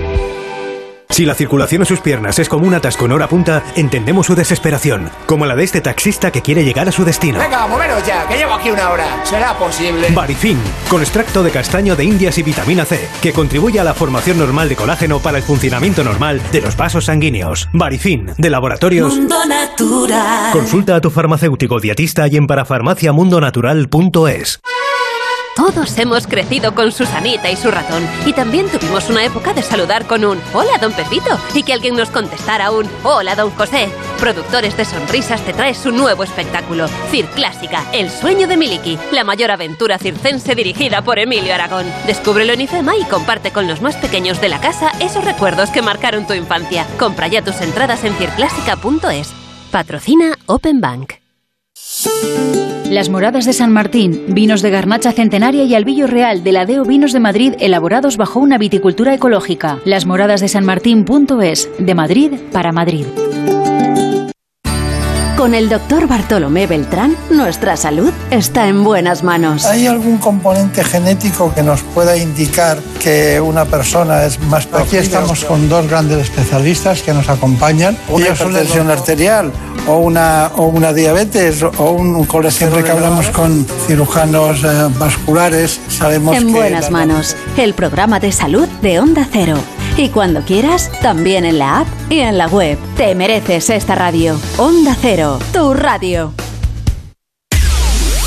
Si 1.11 1.25
la 1.25 1.33
circulación 1.33 1.81
en 1.81 1.87
sus 1.87 2.01
piernas 2.01 2.37
es 2.37 2.47
como 2.47 2.67
un 2.67 2.75
atasco 2.75 3.05
en 3.05 3.13
hora 3.13 3.27
punta, 3.27 3.63
entendemos 3.75 4.27
su 4.27 4.35
desesperación, 4.35 5.09
como 5.25 5.47
la 5.47 5.55
de 5.55 5.63
este 5.63 5.81
taxista 5.81 6.29
que 6.31 6.43
quiere 6.43 6.63
llegar 6.63 6.87
a 6.87 6.91
su 6.91 7.03
destino. 7.03 7.39
Venga, 7.39 7.65
moveros 7.65 8.05
ya, 8.05 8.27
que 8.27 8.37
llevo 8.37 8.53
aquí 8.53 8.69
una 8.69 8.91
hora. 8.91 9.25
¿Será 9.25 9.57
posible? 9.57 10.09
Barifin, 10.13 10.59
con 10.87 11.01
extracto 11.01 11.41
de 11.41 11.49
castaño 11.49 11.95
de 11.95 12.03
indias 12.03 12.37
y 12.37 12.43
vitamina 12.43 12.85
C, 12.85 12.99
que 13.23 13.33
contribuye 13.33 13.79
a 13.79 13.83
la 13.83 13.95
formación 13.95 14.37
normal 14.37 14.69
de 14.69 14.75
colágeno 14.75 15.17
para 15.19 15.39
el 15.39 15.43
funcionamiento 15.43 16.03
normal 16.03 16.39
de 16.51 16.61
los 16.61 16.77
vasos 16.77 17.05
sanguíneos. 17.05 17.69
Barifin, 17.73 18.31
de 18.37 18.49
laboratorios. 18.51 19.15
Mundo 19.15 19.43
Natural. 19.47 20.51
Consulta 20.53 20.95
a 20.95 21.01
tu 21.01 21.09
farmacéutico 21.09 21.79
dietista 21.79 22.27
y 22.27 22.37
en 22.37 22.45
parafarmaciamundonatural.es. 22.45 24.61
Todos 25.59 25.97
hemos 25.97 26.25
crecido 26.25 26.73
con 26.73 26.93
Susanita 26.93 27.51
y 27.51 27.57
su 27.57 27.69
ratón. 27.69 28.07
Y 28.25 28.31
también 28.31 28.69
tuvimos 28.69 29.09
una 29.09 29.25
época 29.25 29.53
de 29.53 29.61
saludar 29.61 30.07
con 30.07 30.23
un 30.23 30.39
Hola, 30.53 30.77
don 30.79 30.93
Pepito. 30.93 31.37
Y 31.53 31.63
que 31.63 31.73
alguien 31.73 31.97
nos 31.97 32.09
contestara 32.09 32.71
un 32.71 32.89
Hola, 33.03 33.35
don 33.35 33.51
José. 33.51 33.89
Productores 34.21 34.77
de 34.77 34.85
Sonrisas 34.85 35.41
te 35.41 35.51
trae 35.51 35.73
su 35.73 35.91
nuevo 35.91 36.23
espectáculo. 36.23 36.87
Cir 37.11 37.25
Clásica, 37.35 37.83
El 37.91 38.09
sueño 38.09 38.47
de 38.47 38.55
Miliki. 38.55 38.97
La 39.11 39.25
mayor 39.25 39.51
aventura 39.51 39.97
circense 39.97 40.55
dirigida 40.55 41.01
por 41.01 41.19
Emilio 41.19 41.53
Aragón. 41.53 41.85
Descúbrelo 42.07 42.53
en 42.53 42.61
IFEMA 42.61 42.95
y 42.95 43.03
comparte 43.03 43.51
con 43.51 43.67
los 43.67 43.81
más 43.81 43.97
pequeños 43.97 44.39
de 44.39 44.47
la 44.47 44.61
casa 44.61 44.93
esos 45.01 45.25
recuerdos 45.25 45.71
que 45.71 45.81
marcaron 45.81 46.25
tu 46.25 46.33
infancia. 46.35 46.87
Compra 46.97 47.27
ya 47.27 47.43
tus 47.43 47.59
entradas 47.59 48.05
en 48.05 48.13
circlásica.es. 48.13 49.33
Patrocina 49.71 50.37
Open 50.45 50.79
Bank. 50.79 51.18
Las 52.89 53.09
Moradas 53.09 53.45
de 53.45 53.53
San 53.53 53.71
Martín, 53.71 54.25
vinos 54.29 54.61
de 54.61 54.69
garnacha 54.69 55.11
centenaria 55.11 55.63
y 55.63 55.75
albillo 55.75 56.07
real 56.07 56.43
de 56.43 56.51
la 56.51 56.65
Deo 56.65 56.83
Vinos 56.83 57.13
de 57.13 57.19
Madrid 57.19 57.53
elaborados 57.59 58.17
bajo 58.17 58.39
una 58.39 58.57
viticultura 58.57 59.13
ecológica. 59.13 59.79
Las 59.85 60.05
Moradas 60.05 60.41
de 60.41 60.47
San 60.47 60.65
Martín.es, 60.65 61.69
de 61.77 61.95
Madrid 61.95 62.33
para 62.51 62.71
Madrid. 62.71 63.05
Con 65.39 65.53
el 65.53 65.69
doctor 65.69 66.05
Bartolomé 66.05 66.67
Beltrán, 66.67 67.15
nuestra 67.31 67.77
salud 67.77 68.11
está 68.29 68.67
en 68.67 68.83
buenas 68.83 69.23
manos. 69.23 69.63
¿Hay 69.65 69.87
algún 69.87 70.17
componente 70.17 70.83
genético 70.83 71.53
que 71.55 71.63
nos 71.63 71.81
pueda 71.81 72.17
indicar 72.17 72.77
que 73.01 73.39
una 73.39 73.63
persona 73.63 74.25
es 74.25 74.37
más 74.41 74.67
Aquí 74.73 74.97
estamos 74.97 75.45
con 75.45 75.69
dos 75.69 75.87
grandes 75.87 76.17
especialistas 76.23 77.01
que 77.03 77.13
nos 77.13 77.29
acompañan. 77.29 77.97
Una 78.09 78.27
hipertensión 78.27 78.91
arterial 78.91 79.53
o 79.87 79.99
una, 79.99 80.51
o 80.57 80.65
una 80.65 80.91
diabetes 80.91 81.63
o 81.63 81.91
un 81.91 82.25
colesterol. 82.25 82.73
Siempre 82.73 82.83
que 82.83 82.91
hablamos 82.91 83.29
con 83.29 83.65
cirujanos 83.87 84.61
eh, 84.65 84.67
vasculares 84.99 85.79
sabemos 85.87 86.35
en 86.35 86.47
que... 86.47 86.51
buenas 86.51 86.83
la- 86.83 86.91
manos, 86.91 87.37
el 87.55 87.73
programa 87.73 88.19
de 88.19 88.33
salud 88.33 88.67
de 88.81 88.99
Onda 88.99 89.25
Cero. 89.31 89.57
Y 89.99 90.07
cuando 90.07 90.43
quieras, 90.43 90.89
también 91.01 91.43
en 91.43 91.59
la 91.59 91.81
app 91.81 91.87
y 92.09 92.19
en 92.19 92.37
la 92.37 92.47
web. 92.47 92.77
Te 92.95 93.13
mereces 93.15 93.69
esta 93.69 93.95
radio. 93.95 94.39
Onda 94.57 94.95
Cero, 94.97 95.39
tu 95.51 95.73
radio. 95.73 96.31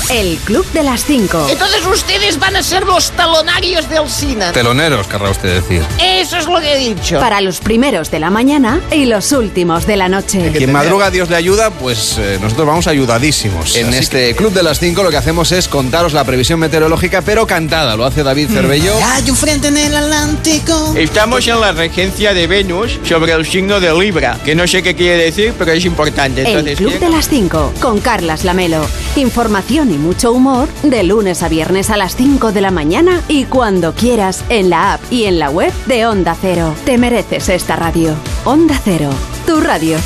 El 0.09 0.37
Club 0.39 0.65
de 0.73 0.83
las 0.83 1.05
5. 1.05 1.47
Entonces 1.49 1.85
ustedes 1.85 2.37
van 2.39 2.55
a 2.55 2.63
ser 2.63 2.83
los 2.85 3.11
talonarios 3.11 3.89
del 3.89 4.09
cine. 4.09 4.51
Teloneros, 4.51 5.07
querrá 5.07 5.29
usted 5.29 5.61
decir. 5.61 5.81
Eso 5.99 6.37
es 6.37 6.45
lo 6.45 6.59
que 6.59 6.73
he 6.73 6.77
dicho. 6.77 7.19
Para 7.19 7.41
los 7.41 7.59
primeros 7.59 8.11
de 8.11 8.19
la 8.19 8.29
mañana 8.29 8.81
y 8.91 9.05
los 9.05 9.31
últimos 9.31 9.87
de 9.87 9.97
la 9.97 10.09
noche. 10.09 10.51
Quien 10.55 10.71
madruga 10.71 11.09
Dios 11.09 11.29
le 11.29 11.35
ayuda, 11.35 11.71
pues 11.71 12.17
eh, 12.17 12.37
nosotros 12.41 12.67
vamos 12.67 12.87
ayudadísimos. 12.87 13.75
En 13.75 13.89
Así 13.89 13.97
este 13.97 14.35
Club 14.35 14.53
de 14.53 14.63
las 14.63 14.79
5 14.79 15.03
lo 15.03 15.09
que 15.09 15.17
hacemos 15.17 15.51
es 15.51 15.67
contaros 15.67 16.13
la 16.13 16.23
previsión 16.23 16.59
meteorológica, 16.59 17.21
pero 17.21 17.47
cantada. 17.47 17.95
Lo 17.95 18.05
hace 18.05 18.23
David 18.23 18.49
Cervello. 18.49 18.93
Hay 19.03 19.29
un 19.29 19.37
frente 19.37 19.69
en 19.69 19.77
el 19.77 19.95
Atlántico. 19.95 20.93
Estamos 20.97 21.47
en 21.47 21.61
la 21.61 21.71
regencia 21.71 22.33
de 22.33 22.47
Venus 22.47 22.99
sobre 23.07 23.31
el 23.31 23.45
signo 23.45 23.79
de 23.79 23.93
Libra, 23.93 24.37
que 24.43 24.55
no 24.55 24.67
sé 24.67 24.83
qué 24.83 24.95
quiere 24.95 25.23
decir, 25.23 25.53
pero 25.57 25.71
es 25.71 25.85
importante. 25.85 26.41
El 26.41 26.75
Club 26.75 26.99
de 26.99 27.09
las 27.09 27.29
5 27.29 27.73
con 27.79 27.99
Carlas 27.99 28.43
Lamelo. 28.43 28.85
Información 29.15 29.92
y 29.93 29.97
mucho 29.97 30.33
humor 30.33 30.67
de 30.83 31.03
lunes 31.03 31.43
a 31.43 31.49
viernes 31.49 31.89
a 31.89 31.97
las 31.97 32.15
5 32.15 32.51
de 32.51 32.61
la 32.61 32.71
mañana 32.71 33.21
y 33.27 33.45
cuando 33.45 33.93
quieras 33.93 34.43
en 34.49 34.69
la 34.69 34.93
app 34.93 35.01
y 35.11 35.25
en 35.25 35.39
la 35.39 35.49
web 35.49 35.71
de 35.85 36.05
Onda 36.05 36.35
Cero. 36.39 36.73
Te 36.85 36.97
mereces 36.97 37.49
esta 37.49 37.75
radio. 37.75 38.15
Onda 38.45 38.79
Cero, 38.83 39.09
tu 39.45 39.59
radio. 39.59 39.97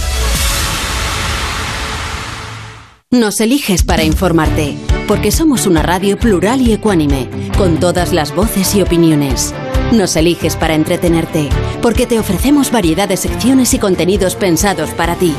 Nos 3.10 3.40
eliges 3.40 3.84
para 3.84 4.04
informarte, 4.04 4.78
porque 5.08 5.32
somos 5.32 5.66
una 5.66 5.82
radio 5.82 6.18
plural 6.18 6.62
y 6.62 6.74
ecuánime, 6.74 7.30
con 7.58 7.80
todas 7.80 8.12
las 8.12 8.36
voces 8.36 8.76
y 8.76 8.82
opiniones. 8.82 9.54
Nos 9.94 10.18
eliges 10.18 10.58
para 10.58 10.76
entretenerte, 10.76 11.48
porque 11.82 12.06
te 12.06 12.20
ofrecemos 12.20 12.70
variedad 12.70 13.08
de 13.08 13.16
secciones 13.16 13.74
y 13.74 13.80
contenidos 13.80 14.36
pensados 14.36 14.90
para 14.90 15.16
ti. 15.16 15.34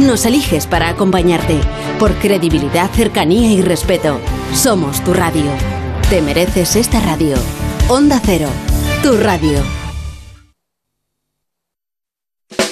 Nos 0.00 0.26
eliges 0.26 0.66
para 0.66 0.90
acompañarte, 0.90 1.58
por 1.98 2.12
credibilidad, 2.16 2.90
cercanía 2.90 3.50
y 3.52 3.62
respeto. 3.62 4.20
Somos 4.52 5.02
tu 5.02 5.14
radio. 5.14 5.50
Te 6.10 6.20
mereces 6.20 6.76
esta 6.76 7.00
radio. 7.00 7.36
Onda 7.88 8.20
Cero, 8.22 8.50
tu 9.02 9.16
radio. 9.16 9.85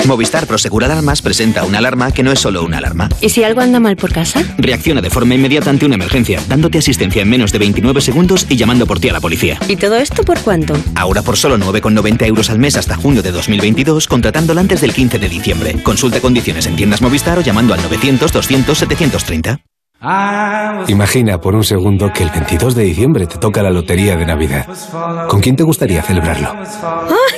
Movistar 0.06 0.46
Prosegur 0.46 0.84
Alarmas 0.84 1.22
presenta 1.22 1.64
una 1.64 1.78
alarma 1.78 2.12
que 2.12 2.22
no 2.22 2.32
es 2.32 2.40
solo 2.40 2.64
una 2.64 2.78
alarma. 2.78 3.08
¿Y 3.20 3.30
si 3.30 3.42
algo 3.44 3.60
anda 3.60 3.80
mal 3.80 3.96
por 3.96 4.12
casa? 4.12 4.42
Reacciona 4.58 5.00
de 5.00 5.10
forma 5.10 5.34
inmediata 5.34 5.70
ante 5.70 5.86
una 5.86 5.94
emergencia, 5.94 6.40
dándote 6.48 6.78
asistencia 6.78 7.22
en 7.22 7.30
menos 7.30 7.52
de 7.52 7.58
29 7.58 8.00
segundos 8.00 8.46
y 8.48 8.56
llamando 8.56 8.86
por 8.86 9.00
ti 9.00 9.08
a 9.08 9.12
la 9.12 9.20
policía. 9.20 9.58
¿Y 9.68 9.76
todo 9.76 9.96
esto 9.96 10.22
por 10.24 10.38
cuánto? 10.40 10.76
Ahora 10.94 11.22
por 11.22 11.36
solo 11.36 11.58
9,90 11.58 12.26
euros 12.26 12.50
al 12.50 12.58
mes 12.58 12.76
hasta 12.76 12.96
junio 12.96 13.22
de 13.22 13.32
2022, 13.32 14.06
contratándola 14.06 14.60
antes 14.60 14.80
del 14.80 14.92
15 14.92 15.18
de 15.18 15.28
diciembre. 15.28 15.82
Consulta 15.82 16.20
condiciones 16.20 16.66
en 16.66 16.76
tiendas 16.76 17.02
Movistar 17.02 17.38
o 17.38 17.42
llamando 17.42 17.74
al 17.74 17.82
900 17.82 18.32
200 18.32 18.78
730. 18.78 19.73
Imagina 20.88 21.40
por 21.40 21.54
un 21.54 21.64
segundo 21.64 22.12
que 22.12 22.24
el 22.24 22.30
22 22.30 22.74
de 22.74 22.82
diciembre 22.82 23.26
te 23.26 23.38
toca 23.38 23.62
la 23.62 23.70
lotería 23.70 24.16
de 24.16 24.26
Navidad. 24.26 24.66
¿Con 25.28 25.40
quién 25.40 25.56
te 25.56 25.62
gustaría 25.62 26.02
celebrarlo? 26.02 26.54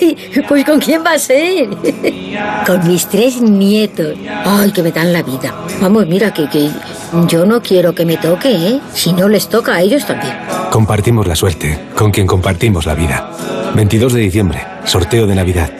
¡Ay! 0.00 0.16
Pues 0.48 0.64
¿con 0.64 0.80
quién 0.80 1.04
va 1.04 1.12
a 1.12 1.18
ser? 1.18 1.68
Con 2.66 2.88
mis 2.88 3.06
tres 3.06 3.40
nietos. 3.40 4.16
¡Ay, 4.44 4.72
que 4.72 4.82
me 4.82 4.90
dan 4.90 5.12
la 5.12 5.22
vida! 5.22 5.54
Vamos, 5.80 6.06
mira, 6.06 6.32
que, 6.32 6.48
que 6.48 6.70
yo 7.28 7.46
no 7.46 7.62
quiero 7.62 7.94
que 7.94 8.04
me 8.04 8.16
toque, 8.16 8.50
¿eh? 8.50 8.80
Si 8.92 9.12
no 9.12 9.28
les 9.28 9.48
toca 9.48 9.74
a 9.74 9.80
ellos 9.80 10.04
también. 10.04 10.34
Compartimos 10.70 11.26
la 11.26 11.36
suerte, 11.36 11.78
con 11.94 12.10
quien 12.10 12.26
compartimos 12.26 12.84
la 12.84 12.94
vida. 12.94 13.30
22 13.74 14.12
de 14.12 14.20
diciembre, 14.20 14.66
sorteo 14.84 15.26
de 15.26 15.34
Navidad. 15.36 15.70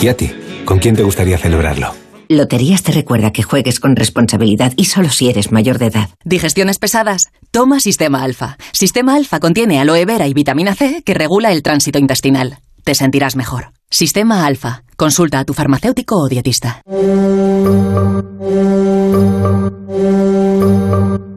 ¿Y 0.00 0.06
a 0.08 0.16
ti? 0.16 0.32
¿Con 0.64 0.78
quién 0.78 0.94
te 0.94 1.02
gustaría 1.02 1.36
celebrarlo? 1.36 2.07
Loterías 2.30 2.82
te 2.82 2.92
recuerda 2.92 3.32
que 3.32 3.42
juegues 3.42 3.80
con 3.80 3.96
responsabilidad 3.96 4.74
y 4.76 4.84
solo 4.84 5.08
si 5.08 5.30
eres 5.30 5.50
mayor 5.50 5.78
de 5.78 5.86
edad. 5.86 6.10
¿Digestiones 6.24 6.78
pesadas? 6.78 7.30
Toma 7.50 7.80
Sistema 7.80 8.22
Alfa. 8.22 8.58
Sistema 8.72 9.14
Alfa 9.14 9.40
contiene 9.40 9.80
aloe 9.80 10.04
vera 10.04 10.26
y 10.26 10.34
vitamina 10.34 10.74
C 10.74 11.02
que 11.04 11.14
regula 11.14 11.52
el 11.52 11.62
tránsito 11.62 11.98
intestinal. 11.98 12.58
Te 12.84 12.94
sentirás 12.94 13.34
mejor. 13.34 13.72
Sistema 13.90 14.44
Alfa. 14.44 14.82
Consulta 14.96 15.38
a 15.38 15.44
tu 15.44 15.54
farmacéutico 15.54 16.16
o 16.16 16.28
dietista. 16.28 16.82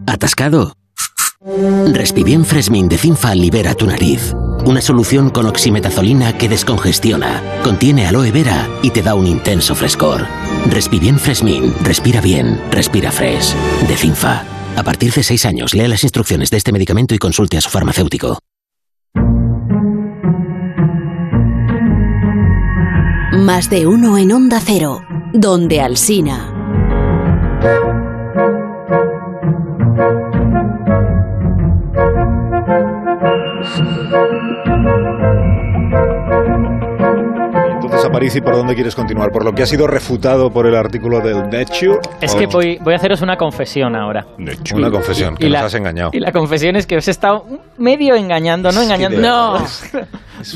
¿Atascado? 0.07 0.73
Respibien 1.93 2.43
Fresmin 2.43 2.89
de 2.89 2.97
Cinfa 2.97 3.33
libera 3.33 3.75
tu 3.75 3.87
nariz. 3.87 4.33
Una 4.65 4.81
solución 4.81 5.31
con 5.31 5.47
oximetazolina 5.47 6.37
que 6.37 6.47
descongestiona, 6.47 7.41
contiene 7.63 8.05
aloe 8.05 8.31
vera 8.31 8.67
y 8.83 8.91
te 8.91 9.01
da 9.01 9.15
un 9.15 9.25
intenso 9.25 9.73
frescor. 9.73 10.27
Respibien 10.69 11.19
Fresmin, 11.19 11.73
respira 11.83 12.21
bien, 12.21 12.61
respira 12.71 13.11
fresh. 13.11 13.53
De 13.87 13.95
Cinfa. 13.95 14.43
A 14.75 14.83
partir 14.83 15.11
de 15.11 15.23
6 15.23 15.45
años, 15.45 15.73
lea 15.73 15.87
las 15.87 16.03
instrucciones 16.03 16.49
de 16.49 16.57
este 16.57 16.71
medicamento 16.71 17.13
y 17.13 17.19
consulte 17.19 17.57
a 17.57 17.61
su 17.61 17.69
farmacéutico. 17.69 18.39
Más 23.33 23.69
de 23.69 23.87
uno 23.87 24.17
en 24.17 24.31
Onda 24.31 24.61
Cero, 24.63 25.01
donde 25.33 25.81
Alsina. 25.81 26.53
Entonces 38.11 38.35
Aparici, 38.35 38.41
¿por 38.41 38.55
dónde 38.55 38.75
quieres 38.75 38.93
continuar? 38.95 39.31
¿Por 39.31 39.45
lo 39.45 39.53
que 39.53 39.63
ha 39.63 39.65
sido 39.65 39.87
refutado 39.87 40.51
por 40.51 40.67
el 40.67 40.75
artículo 40.75 41.21
del 41.21 41.43
Nature? 41.49 41.99
Es 42.19 42.35
que 42.35 42.45
voy, 42.47 42.77
voy 42.81 42.93
a 42.93 42.97
haceros 42.97 43.21
una 43.21 43.37
confesión 43.37 43.95
ahora. 43.95 44.25
Una 44.75 44.91
confesión, 44.91 45.35
que 45.37 45.47
Y 45.47 45.49
nos 45.49 45.59
la- 45.61 45.65
has 45.67 45.73
engañado. 45.75 46.09
Y 46.13 46.19
la 46.19 46.31
confesión 46.31 46.75
es 46.75 46.85
que 46.85 46.97
os 46.97 47.07
he 47.07 47.11
estado 47.11 47.45
medio 47.77 48.15
engañando, 48.15 48.71
¿no? 48.71 48.81
Engañando. 48.81 49.21
No. 49.21 49.57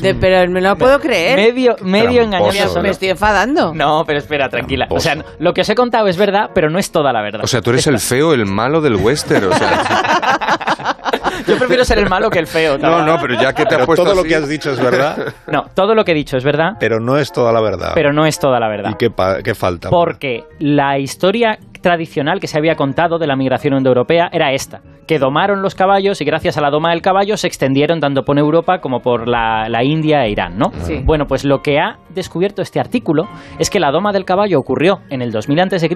De- 0.00 0.14
pero 0.14 0.50
me 0.50 0.60
lo 0.60 0.76
puedo 0.76 0.98
creer. 1.00 1.36
Medio, 1.36 1.76
medio 1.82 2.22
engañando. 2.22 2.74
Me- 2.76 2.82
Me 2.82 2.90
estoy 2.90 3.08
enfadando. 3.08 3.74
No, 3.74 4.04
pero 4.06 4.18
espera, 4.18 4.48
tranquila. 4.48 4.86
O 4.90 5.00
sea, 5.00 5.16
lo 5.38 5.52
que 5.54 5.60
os 5.62 5.68
he 5.68 5.74
contado 5.74 6.06
es 6.08 6.16
verdad, 6.16 6.50
pero 6.54 6.70
no 6.70 6.78
es 6.78 6.90
toda 6.92 7.12
la 7.12 7.22
verdad. 7.22 7.42
O 7.44 7.46
sea, 7.46 7.60
tú 7.60 7.70
eres 7.70 7.86
el 7.86 7.98
feo, 7.98 8.32
el 8.32 8.46
malo 8.46 8.80
del 8.80 8.96
western. 8.96 9.44
O 9.52 9.54
sea, 9.54 9.82
Yo 11.46 11.58
prefiero 11.58 11.84
ser 11.84 11.98
el 11.98 12.08
malo 12.08 12.30
que 12.30 12.38
el 12.38 12.46
feo. 12.46 12.78
no, 12.78 13.04
no, 13.04 13.18
pero 13.20 13.34
ya 13.40 13.52
que 13.52 13.64
te 13.66 13.74
has 13.76 13.86
puesto 13.86 14.04
todo 14.04 14.14
lo 14.14 14.24
que 14.24 14.34
has 14.36 14.48
dicho 14.48 14.70
es 14.70 14.80
verdad, 14.80 15.34
No, 15.46 15.66
todo 15.74 15.94
lo 15.94 16.04
que 16.04 16.12
he 16.12 16.14
dicho 16.14 16.36
es 16.36 16.44
verdad, 16.44 16.72
pero 16.80 16.98
no 17.00 17.18
es 17.18 17.30
toda 17.32 17.52
la 17.52 17.60
verdad. 17.60 17.92
pero 17.94 18.12
no 18.12 18.26
es 18.26 18.38
toda 18.38 18.58
la 18.58 18.68
verdad. 18.68 18.90
¿Y 18.90 18.94
qué, 18.94 19.12
qué 19.44 19.54
falta? 19.54 19.90
Porque 19.90 20.44
la 20.58 20.98
historia 20.98 21.58
tradicional 21.86 22.40
que 22.40 22.48
se 22.48 22.58
había 22.58 22.74
contado 22.74 23.16
de 23.20 23.28
la 23.28 23.36
migración 23.36 23.74
indoeuropea 23.76 24.28
era 24.32 24.52
esta, 24.52 24.80
que 25.06 25.20
domaron 25.20 25.62
los 25.62 25.76
caballos 25.76 26.20
y 26.20 26.24
gracias 26.24 26.58
a 26.58 26.60
la 26.60 26.70
doma 26.70 26.90
del 26.90 27.00
caballo 27.00 27.36
se 27.36 27.46
extendieron 27.46 28.00
tanto 28.00 28.24
por 28.24 28.36
Europa 28.36 28.80
como 28.80 28.98
por 29.02 29.28
la, 29.28 29.68
la 29.68 29.84
India 29.84 30.24
e 30.26 30.30
Irán, 30.30 30.58
¿no? 30.58 30.72
Sí. 30.80 31.00
Bueno, 31.04 31.26
pues 31.28 31.44
lo 31.44 31.62
que 31.62 31.78
ha 31.78 31.98
descubierto 32.08 32.60
este 32.60 32.80
artículo 32.80 33.28
es 33.60 33.70
que 33.70 33.78
la 33.78 33.92
doma 33.92 34.12
del 34.12 34.24
caballo 34.24 34.58
ocurrió 34.58 34.98
en 35.10 35.22
el 35.22 35.30
2000 35.30 35.60
a.C., 35.60 35.88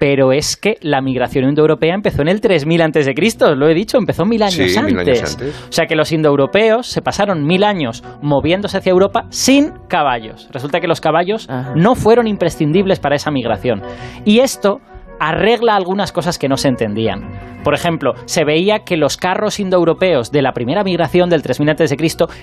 pero 0.00 0.32
es 0.32 0.56
que 0.56 0.76
la 0.82 1.00
migración 1.00 1.48
indoeuropea 1.48 1.94
empezó 1.94 2.22
en 2.22 2.28
el 2.28 2.40
3000 2.40 2.82
a.C., 2.82 3.14
lo 3.54 3.68
he 3.68 3.74
dicho, 3.74 3.98
empezó 3.98 4.24
mil 4.26 4.42
años, 4.42 4.54
Sí, 4.54 4.76
antes. 4.76 4.82
mil 4.84 4.98
años 4.98 5.34
antes. 5.34 5.66
O 5.68 5.72
sea 5.72 5.86
que 5.86 5.94
los 5.94 6.10
indoeuropeos 6.10 6.88
se 6.88 7.00
pasaron 7.00 7.46
mil 7.46 7.62
años 7.62 8.02
moviéndose 8.22 8.76
hacia 8.76 8.90
Europa 8.90 9.26
sin 9.30 9.70
caballos. 9.88 10.48
Resulta 10.52 10.80
que 10.80 10.88
los 10.88 11.00
caballos 11.00 11.48
no 11.76 11.94
fueron 11.94 12.26
imprescindibles 12.26 12.98
para 12.98 13.14
esa 13.14 13.30
migración. 13.30 13.82
Y 14.24 14.40
esto 14.40 14.80
arregla 15.20 15.76
algunas 15.76 16.12
cosas 16.12 16.38
que 16.38 16.48
no 16.48 16.56
se 16.56 16.68
entendían. 16.68 17.28
Por 17.64 17.74
ejemplo, 17.74 18.14
se 18.26 18.44
veía 18.44 18.80
que 18.84 18.96
los 18.96 19.16
carros 19.16 19.58
indoeuropeos 19.58 20.30
de 20.30 20.42
la 20.42 20.52
primera 20.52 20.84
migración 20.84 21.28
del 21.30 21.42
3000 21.42 21.70
a.C. 21.70 21.96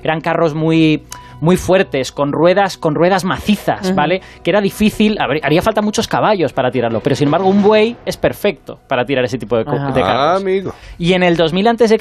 eran 0.04 0.20
carros 0.20 0.54
muy, 0.54 1.04
muy 1.40 1.56
fuertes, 1.56 2.12
con 2.12 2.32
ruedas, 2.34 2.78
con 2.78 2.94
ruedas 2.94 3.24
macizas. 3.24 3.96
¿vale? 3.96 4.22
Que 4.44 4.52
era 4.52 4.62
difícil, 4.62 5.18
haría 5.20 5.62
falta 5.62 5.82
muchos 5.82 6.08
caballos 6.08 6.54
para 6.54 6.72
tirarlo, 6.72 7.00
pero 7.00 7.16
sin 7.16 7.28
embargo 7.28 7.48
un 7.48 7.62
buey 7.62 7.96
es 8.06 8.18
perfecto 8.18 8.80
para 8.88 9.06
tirar 9.06 9.24
ese 9.26 9.38
tipo 9.38 9.58
de 9.58 9.66
carros. 9.66 9.94
Ah, 9.96 10.36
amigo. 10.36 10.74
Y 10.98 11.14
en 11.14 11.24
el 11.24 11.38
2000 11.38 11.68
a.C., 11.68 11.98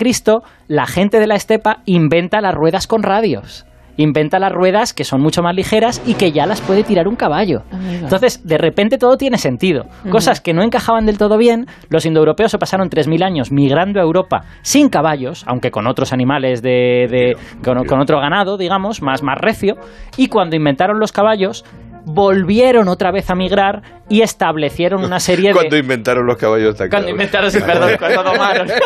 la 0.69 0.87
gente 0.87 1.21
de 1.21 1.27
la 1.27 1.37
estepa 1.37 1.79
inventa 1.85 2.41
las 2.41 2.55
ruedas 2.55 2.87
con 2.87 3.03
radios. 3.03 3.67
Inventa 3.97 4.39
las 4.39 4.53
ruedas 4.53 4.93
que 4.95 5.05
son 5.05 5.21
mucho 5.21 5.43
más 5.43 5.55
ligeras 5.55 6.01
y 6.07 6.15
que 6.15 6.33
ya 6.33 6.47
las 6.47 6.61
puede 6.61 6.83
tirar 6.83 7.09
un 7.09 7.17
caballo. 7.17 7.63
Entonces, 8.03 8.47
de 8.47 8.59
repente 8.59 8.97
todo 8.99 9.17
tiene 9.17 9.37
sentido. 9.39 9.87
Cosas 10.11 10.41
que 10.41 10.55
no 10.55 10.63
encajaban 10.63 11.05
del 11.07 11.19
todo 11.19 11.37
bien, 11.39 11.67
los 11.91 12.07
indoeuropeos 12.07 12.51
se 12.51 12.59
pasaron 12.59 12.89
3.000 12.89 13.23
años 13.23 13.53
migrando 13.53 14.01
a 14.01 14.03
Europa 14.03 14.45
sin 14.63 14.89
caballos, 14.89 15.45
aunque 15.47 15.71
con 15.71 15.87
otros 15.87 16.13
animales 16.13 16.63
de, 16.63 17.07
de- 17.11 17.37
con, 17.63 17.85
con 17.85 18.01
otro 18.01 18.19
ganado, 18.19 18.57
digamos, 18.57 19.03
más, 19.03 19.23
más 19.23 19.39
recio, 19.39 19.77
y 20.17 20.29
cuando 20.29 20.57
inventaron 20.57 20.99
los 20.99 21.13
caballos, 21.13 21.65
volvieron 22.05 22.89
otra 22.89 23.11
vez 23.13 23.31
a 23.31 23.35
migrar 23.35 23.83
y 24.13 24.21
establecieron 24.21 25.03
una 25.03 25.19
serie 25.21 25.49
de... 25.49 25.55
Cuando 25.55 25.77
inventaron 25.77 26.27
los 26.27 26.37
caballos 26.37 26.77
de 26.77 26.91
Cuando 26.91 27.09
inventaron, 27.09 27.51
sí, 27.51 27.61
perdón, 27.61 27.93
cuando 27.99 28.23
domaron. 28.23 28.69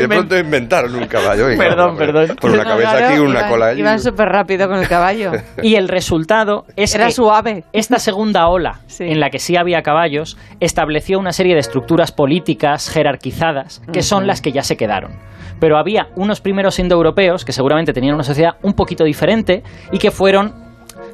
De 0.00 0.08
pronto 0.08 0.38
inventaron 0.38 0.94
un 0.96 1.06
caballo. 1.06 1.46
venga, 1.46 1.64
Perdón, 1.64 1.96
perdón. 1.96 2.36
Por 2.40 2.50
una 2.50 2.64
cabeza 2.64 2.90
claro, 2.90 3.06
aquí, 3.08 3.18
una 3.18 3.40
iban- 3.40 3.48
cola 3.50 3.66
allí. 3.66 3.80
Iban 3.80 4.00
súper 4.00 4.28
rápido 4.28 4.68
con 4.68 4.78
el 4.78 4.88
caballo. 4.88 5.32
Y 5.62 5.74
el 5.76 5.88
resultado 5.88 6.64
es 6.76 6.94
Era 6.94 7.06
que 7.06 7.12
suave. 7.12 7.64
esta 7.72 7.98
segunda 7.98 8.48
ola, 8.48 8.80
en 8.98 9.20
la 9.20 9.30
que 9.30 9.38
sí 9.38 9.56
había 9.56 9.82
caballos, 9.82 10.36
estableció 10.58 11.18
una 11.18 11.32
serie 11.32 11.54
de 11.54 11.60
estructuras 11.60 12.12
políticas 12.12 12.88
jerarquizadas, 12.90 13.82
que 13.92 14.02
son 14.02 14.26
las 14.26 14.40
que 14.40 14.52
ya 14.52 14.62
se 14.62 14.76
quedaron. 14.76 15.12
Pero 15.60 15.76
había 15.78 16.08
unos 16.16 16.40
primeros 16.40 16.78
indoeuropeos 16.78 17.44
que 17.44 17.52
seguramente 17.52 17.92
tenían 17.92 18.14
una 18.14 18.24
sociedad 18.24 18.54
un 18.62 18.72
poquito 18.72 19.04
diferente 19.04 19.62
y 19.92 19.98
que 19.98 20.10
fueron 20.10 20.69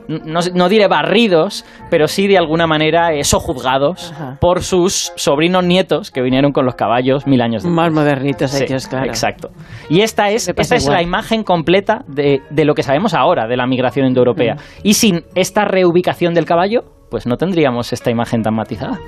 no, 0.09 0.41
no 0.55 0.69
diré 0.69 0.87
barridos, 0.89 1.65
pero 1.91 2.09
sí 2.09 2.27
de 2.27 2.39
alguna 2.39 2.67
manera 2.67 3.13
eh, 3.13 3.25
sojuzgados 3.25 4.15
por 4.41 4.63
sus 4.63 5.13
sobrinos 5.17 5.65
nietos 5.65 6.11
que 6.11 6.23
vinieron 6.23 6.53
con 6.53 6.65
los 6.65 6.75
caballos 6.75 7.27
mil 7.27 7.41
años 7.41 7.63
después. 7.63 7.75
Más 7.75 7.93
modernitos 7.93 8.51
Sí, 8.51 8.65
ellos, 8.65 8.87
claro. 8.87 9.07
Exacto. 9.07 9.51
Y 9.89 10.01
esta 10.01 10.31
es, 10.31 10.49
esta 10.49 10.77
es 10.77 10.87
la 10.87 11.03
imagen 11.03 11.43
completa 11.43 12.05
de, 12.07 12.43
de 12.51 12.65
lo 12.65 12.75
que 12.75 12.83
sabemos 12.83 13.15
ahora 13.15 13.47
de 13.47 13.57
la 13.57 13.67
migración 13.67 14.07
indoeuropea. 14.07 14.57
Y 14.83 14.95
sin 14.95 15.25
esta 15.35 15.65
reubicación 15.65 16.35
del 16.35 16.45
caballo, 16.45 16.85
pues 17.11 17.27
no 17.27 17.37
tendríamos 17.37 17.93
esta 17.93 18.11
imagen 18.11 18.43
tan 18.43 18.55
matizada. 18.55 18.99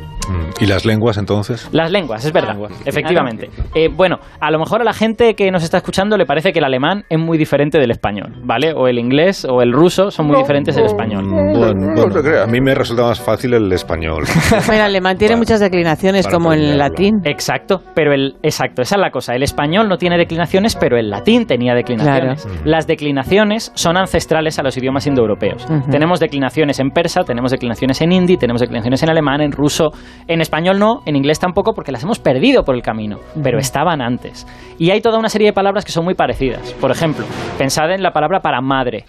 ¿Y 0.61 0.67
las 0.67 0.85
lenguas 0.85 1.17
entonces? 1.17 1.69
Las 1.73 1.91
lenguas, 1.91 2.25
es 2.25 2.33
verdad, 2.33 2.57
efectivamente. 2.85 3.51
Eh, 3.75 3.89
bueno, 3.89 4.19
a 4.41 4.51
lo 4.51 4.59
mejor 4.59 4.83
a 4.83 4.85
la 4.85 4.93
gente 4.93 5.35
que 5.35 5.51
nos 5.51 5.63
está 5.63 5.79
escuchando 5.79 6.17
le 6.17 6.27
parece 6.27 6.53
que 6.53 6.59
el 6.59 6.65
alemán 6.65 7.05
es 7.09 7.19
muy 7.19 7.39
diferente 7.39 7.79
del 7.79 7.91
español, 7.91 8.35
¿vale? 8.45 8.73
O 8.75 8.89
el 8.89 8.99
inglés 8.99 9.47
o 9.49 9.63
el 9.63 9.73
ruso 9.73 10.11
son 10.11 10.27
muy 10.27 10.37
diferentes 10.37 10.75
del 10.77 10.87
español. 10.87 11.25
Bueno, 11.29 11.95
bueno, 11.95 12.43
a 12.43 12.47
mí 12.47 12.61
me 12.61 12.75
resulta 12.75 13.05
más 13.05 13.21
fácil 13.21 13.55
el 13.55 13.73
español. 13.73 14.25
El 14.69 14.81
alemán 14.81 15.17
tiene 15.17 15.37
muchas 15.37 15.61
declinaciones, 15.61 16.27
como 16.29 16.53
en 16.53 16.61
el 16.61 16.79
latín. 16.79 17.21
Exacto, 17.25 17.83
pero 17.95 18.13
el 18.13 18.37
exacto, 18.43 18.83
esa 18.83 18.97
es 18.97 19.01
la 19.01 19.11
cosa. 19.11 19.35
El 19.35 19.43
español 19.43 19.89
no 19.89 19.97
tiene 19.97 20.17
declinaciones, 20.17 20.77
pero 20.77 20.99
el 20.99 21.11
latín 21.11 21.47
tenía 21.47 21.75
declinaciones. 21.75 22.45
Claro. 22.45 22.61
Las 22.65 22.87
declinaciones 22.87 23.73
son 23.75 23.97
ancestrales 23.97 24.59
a 24.59 24.63
los 24.63 24.77
idiomas 24.77 25.07
indoeuropeos. 25.07 25.65
Ujú. 25.65 25.91
Tenemos 25.91 26.21
declinaciones 26.21 26.79
en 26.81 26.91
persa, 26.91 27.25
tenemos 27.25 27.51
declinaciones 27.51 27.88
en 28.01 28.13
hindi, 28.13 28.37
tenemos 28.37 28.61
declinaciones 28.61 29.03
en 29.03 29.11
alemán, 29.11 29.41
en 29.41 29.53
ruso, 29.53 29.91
en 30.27 30.41
español 30.41 30.79
no, 30.79 31.01
en 31.07 31.17
inglés 31.17 31.39
tampoco, 31.39 31.73
porque 31.75 31.93
las 31.93 32.03
hemos 32.05 32.19
perdido 32.19 32.63
por 32.65 32.75
el 32.75 32.83
camino, 32.83 33.19
pero 33.43 33.59
estaban 33.59 34.01
antes. 34.01 34.47
Y 34.79 34.91
hay 34.91 35.01
toda 35.01 35.19
una 35.19 35.29
serie 35.29 35.49
de 35.49 35.53
palabras 35.53 35.85
que 35.85 35.93
son 35.93 36.05
muy 36.05 36.15
parecidas. 36.15 36.75
Por 36.75 36.91
ejemplo, 36.91 37.25
pensad 37.57 37.91
en 37.93 38.03
la 38.03 38.13
palabra 38.13 38.41
para 38.41 38.61
madre. 38.61 39.05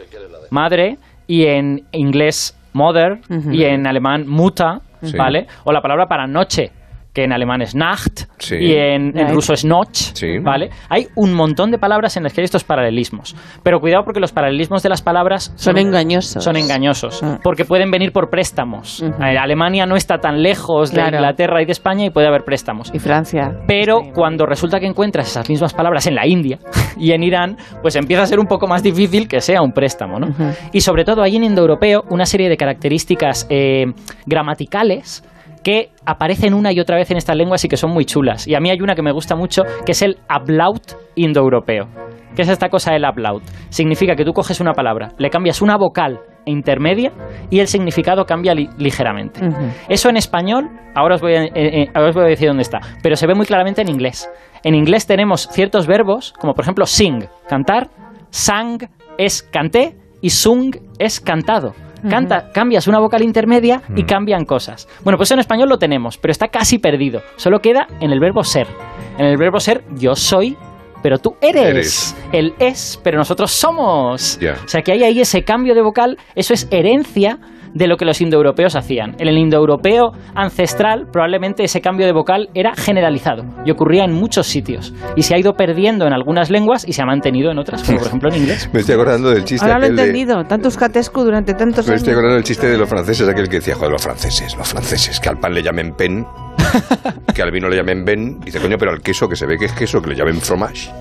Madre 0.52 0.98
y 1.28 1.46
en 1.46 1.82
inglés 1.92 2.58
mother 2.74 3.20
y 3.52 3.64
en 3.64 3.88
alemán 3.88 4.26
muta, 4.28 4.80
Sí. 5.02 5.16
¿vale? 5.18 5.48
O 5.64 5.72
la 5.72 5.82
palabra 5.82 6.08
para 6.08 6.28
noche, 6.28 6.72
que 7.20 7.26
en 7.26 7.34
alemán 7.34 7.62
es 7.62 7.76
Nacht 7.76 8.22
Sí. 8.38 8.56
y 8.56 8.74
en, 8.74 9.18
en 9.18 9.34
ruso 9.34 9.52
es 9.54 9.66
Noch, 9.66 9.90
Sí. 10.14 10.38
¿vale? 10.40 10.70
Hay 10.88 11.08
un 11.16 11.34
montón 11.34 11.70
de 11.72 11.78
palabras 11.78 12.16
en 12.16 12.24
las 12.24 12.32
que 12.34 12.40
hay 12.42 12.46
estos 12.46 12.64
paralelismos. 12.64 13.36
Pero 13.62 13.80
cuidado 13.82 14.04
porque 14.06 14.22
los 14.22 14.32
paralelismos 14.32 14.82
de 14.84 14.90
las 14.90 15.02
palabras 15.02 15.52
Son 15.58 15.78
engañosos. 15.78 16.42
Son 16.44 16.56
engañosos, 16.56 17.22
Mm. 17.22 17.42
porque 17.44 17.66
pueden 17.66 17.92
venir 17.92 18.14
por 18.14 18.30
préstamos. 18.30 19.02
Ujú. 19.02 19.22
Eh, 19.22 19.38
Alemania 19.38 19.86
no 19.86 19.96
está 19.98 20.20
tan 20.20 20.42
lejos 20.42 20.92
de 20.92 20.96
Claro. 21.02 21.18
Inglaterra 21.18 21.62
y 21.62 21.66
de 21.66 21.72
España 21.74 22.06
y 22.06 22.10
puede 22.10 22.28
haber 22.28 22.44
préstamos. 22.46 22.90
Y 22.94 23.00
Francia. 23.00 23.52
Pero 23.68 24.00
cuando 24.14 24.46
resulta 24.46 24.80
que 24.80 24.86
encuentras 24.88 25.28
esas 25.28 25.50
mismas 25.50 25.74
palabras 25.74 26.08
en 26.08 26.16
la 26.16 26.26
India 26.26 26.58
y 26.98 27.12
en 27.12 27.24
Irán, 27.24 27.58
pues 27.82 27.96
empieza 27.98 28.24
a 28.24 28.26
ser 28.28 28.40
un 28.40 28.48
poco 28.48 28.66
más 28.68 28.82
difícil 28.82 29.28
que 29.28 29.42
sea 29.42 29.62
un 29.62 29.74
préstamo, 29.74 30.20
¿no? 30.20 30.28
Ujú. 30.28 30.44
Y 30.72 30.80
sobre 30.82 31.04
todo 31.04 31.22
hay 31.22 31.36
en 31.36 31.44
indoeuropeo 31.44 32.04
una 32.10 32.26
serie 32.26 32.48
de 32.48 32.56
características 32.56 33.46
eh, 33.50 33.86
gramaticales 34.26 35.24
que 35.64 35.90
aparecen 36.06 36.54
una 36.54 36.72
y 36.72 36.80
otra 36.80 36.96
vez 36.98 37.12
en 37.12 37.18
estas 37.18 37.36
lenguas 37.36 37.64
y 37.66 37.68
que 37.68 37.78
son 37.78 37.92
muy 37.92 38.06
chulas. 38.06 38.48
Y 38.48 38.56
a 38.56 38.60
mí 38.60 38.70
hay 38.70 38.80
una 38.82 38.96
que 38.96 39.02
me 39.02 39.12
gusta 39.12 39.36
mucho, 39.36 39.64
que 39.86 39.92
es 39.92 40.02
el 40.02 40.18
ablaut 40.28 40.94
indoeuropeo. 41.16 41.88
¿Qué 42.36 42.44
es 42.44 42.50
esta 42.50 42.70
cosa 42.70 42.94
del 42.94 43.06
ablaut? 43.06 43.44
Significa 43.70 44.16
que 44.16 44.24
tú 44.24 44.32
coges 44.34 44.60
una 44.62 44.74
palabra, 44.74 45.10
le 45.18 45.30
cambias 45.30 45.62
una 45.62 45.78
vocal 45.78 46.20
intermedia 46.46 47.12
y 47.50 47.60
el 47.60 47.68
significado 47.68 48.26
cambia 48.26 48.54
li- 48.54 48.70
ligeramente. 48.78 49.42
Eso 49.90 50.10
en 50.10 50.18
español, 50.18 50.70
ahora 50.96 51.16
os, 51.16 51.22
voy 51.22 51.36
a, 51.36 51.44
eh, 51.44 51.52
eh, 51.56 51.88
ahora 51.94 52.10
os 52.10 52.16
voy 52.16 52.24
a 52.26 52.28
decir 52.28 52.48
dónde 52.48 52.64
está, 52.64 52.80
pero 53.04 53.16
se 53.16 53.28
ve 53.28 53.36
muy 53.36 53.46
claramente 53.46 53.82
en 53.82 53.90
inglés. 53.90 54.30
En 54.64 54.74
inglés 54.76 55.06
tenemos 55.06 55.48
ciertos 55.52 55.86
verbos, 55.86 56.34
como 56.40 56.54
por 56.54 56.64
ejemplo 56.64 56.86
sing, 56.86 57.26
cantar, 57.48 57.90
sang 58.30 58.80
es 59.18 59.44
canté 59.44 59.98
y 60.22 60.30
sung 60.30 60.76
es 60.98 61.20
cantado. 61.20 61.74
Canta, 62.08 62.52
cambias 62.54 62.88
una 62.88 63.00
vocal 63.00 63.24
intermedia 63.24 63.82
y 63.96 64.04
cambian 64.04 64.46
cosas. 64.46 64.88
Bueno, 65.04 65.18
pues 65.18 65.32
en 65.32 65.40
español 65.40 65.70
lo 65.70 65.78
tenemos, 65.78 66.18
pero 66.18 66.32
está 66.32 66.48
casi 66.48 66.78
perdido. 66.78 67.22
Solo 67.36 67.60
queda 67.60 67.88
en 68.00 68.12
el 68.12 68.20
verbo 68.20 68.44
ser. 68.44 68.68
En 69.18 69.26
el 69.26 69.38
verbo 69.38 69.60
ser, 69.60 69.84
yo 69.96 70.16
soy, 70.16 70.56
pero 71.02 71.18
tú 71.18 71.36
eres. 71.42 71.66
Eres. 71.66 72.16
El 72.32 72.54
es, 72.60 73.00
pero 73.04 73.18
nosotros 73.18 73.52
somos. 73.52 74.38
Ya. 74.40 74.56
O 74.64 74.68
sea 74.68 74.82
que 74.82 74.92
hay 74.92 75.04
ahí 75.04 75.20
ese 75.20 75.44
cambio 75.44 75.76
de 75.76 75.82
vocal, 75.82 76.18
eso 76.36 76.54
es 76.54 76.68
herencia 76.72 77.40
de 77.74 77.88
lo 77.88 77.98
que 77.98 78.06
los 78.06 78.22
indoeuropeos 78.22 78.76
hacían. 78.76 79.16
En 79.20 79.28
el 79.28 79.38
indoeuropeo 79.38 80.12
ancestral, 80.36 81.08
probablemente 81.12 81.64
ese 81.64 81.82
cambio 81.82 82.06
de 82.06 82.12
vocal 82.14 82.50
era 82.54 82.74
generalizado 82.76 83.44
y 83.66 83.72
ocurría 83.72 84.04
en 84.06 84.14
muchos 84.14 84.48
sitios. 84.48 84.94
Y 85.16 85.24
se 85.24 85.36
ha 85.36 85.38
ido 85.40 85.54
perdiendo 85.54 86.06
en 86.08 86.14
algunas 86.14 86.50
lenguas 86.50 86.88
y 86.88 86.94
se 86.94 87.02
ha 87.02 87.06
mantenido 87.06 87.52
en 87.52 87.60
otras, 87.60 87.84
como 87.84 87.98
por 88.00 88.08
ejemplo 88.08 88.30
en 88.30 88.36
inglés. 88.42 88.70
Me 88.74 88.80
estoy 88.80 88.96
acordando 88.96 89.30
del 89.30 89.44
chiste 89.46 89.66
Ahora 89.66 89.80
lo 89.80 89.86
he 89.86 89.92
de- 89.92 90.02
entendido. 90.02 90.44
Tanto 90.46 90.68
Euskatescu 90.68 91.22
durante 91.24 91.54
tantos 91.54 91.88
Me 91.88 91.96
estoy 91.96 92.14
acordando 92.14 92.36
del 92.36 92.44
chiste 92.44 92.68
de 92.68 92.78
los 92.78 92.90
franceses, 92.90 93.28
aquel 93.28 93.48
que 93.50 93.58
decía, 93.58 93.76
joder, 93.76 93.92
los 93.92 94.02
franceses, 94.02 94.56
los 94.58 94.68
franceses, 94.68 95.20
que 95.20 95.30
al 95.30 95.38
pan 95.40 95.54
le 95.54 95.62
llamen 95.64 95.94
pen, 95.94 96.26
que 97.36 97.42
al 97.42 97.52
vino 97.52 97.68
le 97.70 97.76
llamen 97.78 98.04
Ben, 98.06 98.40
dice, 98.42 98.60
coño, 98.60 98.78
pero 98.78 98.92
al 98.92 99.02
queso, 99.02 99.28
que 99.30 99.36
se 99.36 99.46
ve 99.46 99.58
que 99.58 99.66
es 99.66 99.72
queso, 99.74 100.02
que 100.02 100.10
le 100.12 100.16
llamen 100.16 100.40
fromage. 100.42 100.90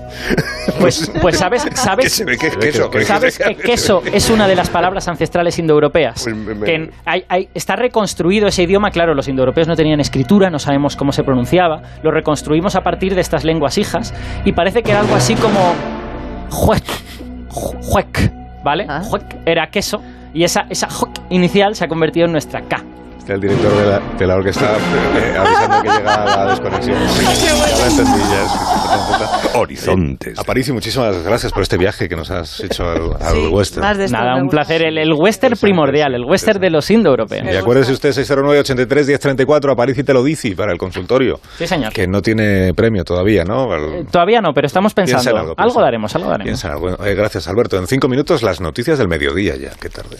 Pues, 0.79 1.11
pues 1.21 1.37
sabes, 1.37 1.65
sabes, 1.73 2.05
Que 2.05 2.09
se 2.09 2.23
ve 2.25 2.37
que 2.37 2.47
es 2.47 2.55
queso. 2.57 2.89
que- 2.89 3.03
¿Sabes 3.03 3.37
que 3.37 3.55
queso 3.55 4.01
es 4.13 4.29
una 4.29 4.47
de 4.47 4.55
las 4.55 4.69
palabras 4.69 5.07
ancestrales 5.07 5.57
indoeuropeas? 5.59 6.23
Pues 6.23 6.35
Que 6.65 6.75
en- 6.75 6.91
hay- 7.05 7.25
hay- 7.27 7.49
está 7.53 7.75
reconstruido 7.75 8.47
ese 8.47 8.63
idioma, 8.63 8.89
claro, 8.91 9.13
los 9.13 9.27
indoeuropeos 9.27 9.67
no 9.67 9.75
tenían 9.75 9.99
escritura, 9.99 10.49
no 10.49 10.57
sabemos 10.59 10.95
cómo 10.95 11.11
se 11.11 11.23
pronunciaba, 11.23 11.81
lo 12.03 12.11
reconstruimos 12.11 12.75
a 12.75 12.81
partir 12.81 13.13
de 13.15 13.21
estas 13.21 13.43
lenguas 13.43 13.77
hijas 13.77 14.13
y 14.45 14.53
parece 14.53 14.83
que 14.83 14.91
era 14.91 15.01
algo 15.01 15.15
así 15.15 15.35
como 15.35 15.73
juec, 16.49 16.83
ju- 17.49 17.77
juec, 17.81 18.31
¿vale? 18.63 18.87
Juec 19.03 19.23
era 19.45 19.67
queso 19.69 20.01
y 20.33 20.43
esa, 20.43 20.65
esa 20.69 20.89
juec 20.89 21.11
inicial 21.29 21.75
se 21.75 21.83
ha 21.85 21.87
convertido 21.87 22.25
en 22.27 22.31
nuestra 22.31 22.61
K. 22.61 22.83
El 23.29 23.39
director 23.41 23.71
de 23.75 23.85
la, 23.85 23.99
de 24.17 24.27
la 24.27 24.35
orquesta 24.35 24.71
eh, 24.75 25.37
avisando 25.37 25.81
que 25.83 25.89
llega 25.89 26.25
la 26.25 26.45
desconexión. 26.49 26.97
Ya 27.69 27.77
lo 27.77 27.91
entendí, 27.91 28.19
ya 28.29 28.43
es- 28.45 29.55
Horizontes. 29.55 30.39
Aparici, 30.39 30.71
muchísimas 30.71 31.23
gracias 31.23 31.51
por 31.51 31.63
este 31.63 31.77
viaje 31.77 32.07
que 32.09 32.15
nos 32.15 32.29
has 32.31 32.59
hecho 32.61 32.83
al, 32.89 33.01
al 33.21 33.47
western. 33.49 33.85
Nada, 34.11 34.35
un 34.41 34.47
placer. 34.49 34.81
El, 34.83 34.97
el 34.97 35.13
western 35.13 35.55
primordial, 35.59 36.13
el 36.15 36.23
western 36.23 36.59
de 36.59 36.69
los 36.69 36.89
indoeuropeos. 36.89 37.45
Y 37.51 37.55
acuérdese 37.55 37.91
usted, 37.93 38.09
609-83-1034, 38.11 39.71
Aparici 39.73 40.03
te 40.03 40.13
lo 40.13 40.23
dice 40.23 40.55
para 40.55 40.71
el 40.71 40.77
consultorio. 40.77 41.39
Sí, 41.57 41.67
señor. 41.67 41.93
Que 41.93 42.07
no 42.07 42.21
tiene 42.21 42.73
premio 42.73 43.03
todavía, 43.03 43.43
¿no? 43.43 43.71
Al- 43.71 44.07
Todavía 44.11 44.41
no, 44.41 44.53
pero 44.53 44.67
estamos 44.67 44.93
pensando. 44.93 45.29
en 45.29 45.37
algo, 45.37 45.53
algo, 45.57 45.81
daremos, 45.81 46.15
algo 46.15 46.29
daremos. 46.29 46.45
Piensa 46.45 46.67
en 46.67 46.73
algo. 46.73 47.05
Eh, 47.05 47.15
gracias, 47.15 47.47
Alberto. 47.47 47.77
En 47.77 47.87
cinco 47.87 48.07
minutos, 48.07 48.41
las 48.43 48.61
noticias 48.61 48.97
del 48.97 49.07
mediodía 49.07 49.55
ya. 49.55 49.71
Qué 49.79 49.89
tarde. 49.89 50.17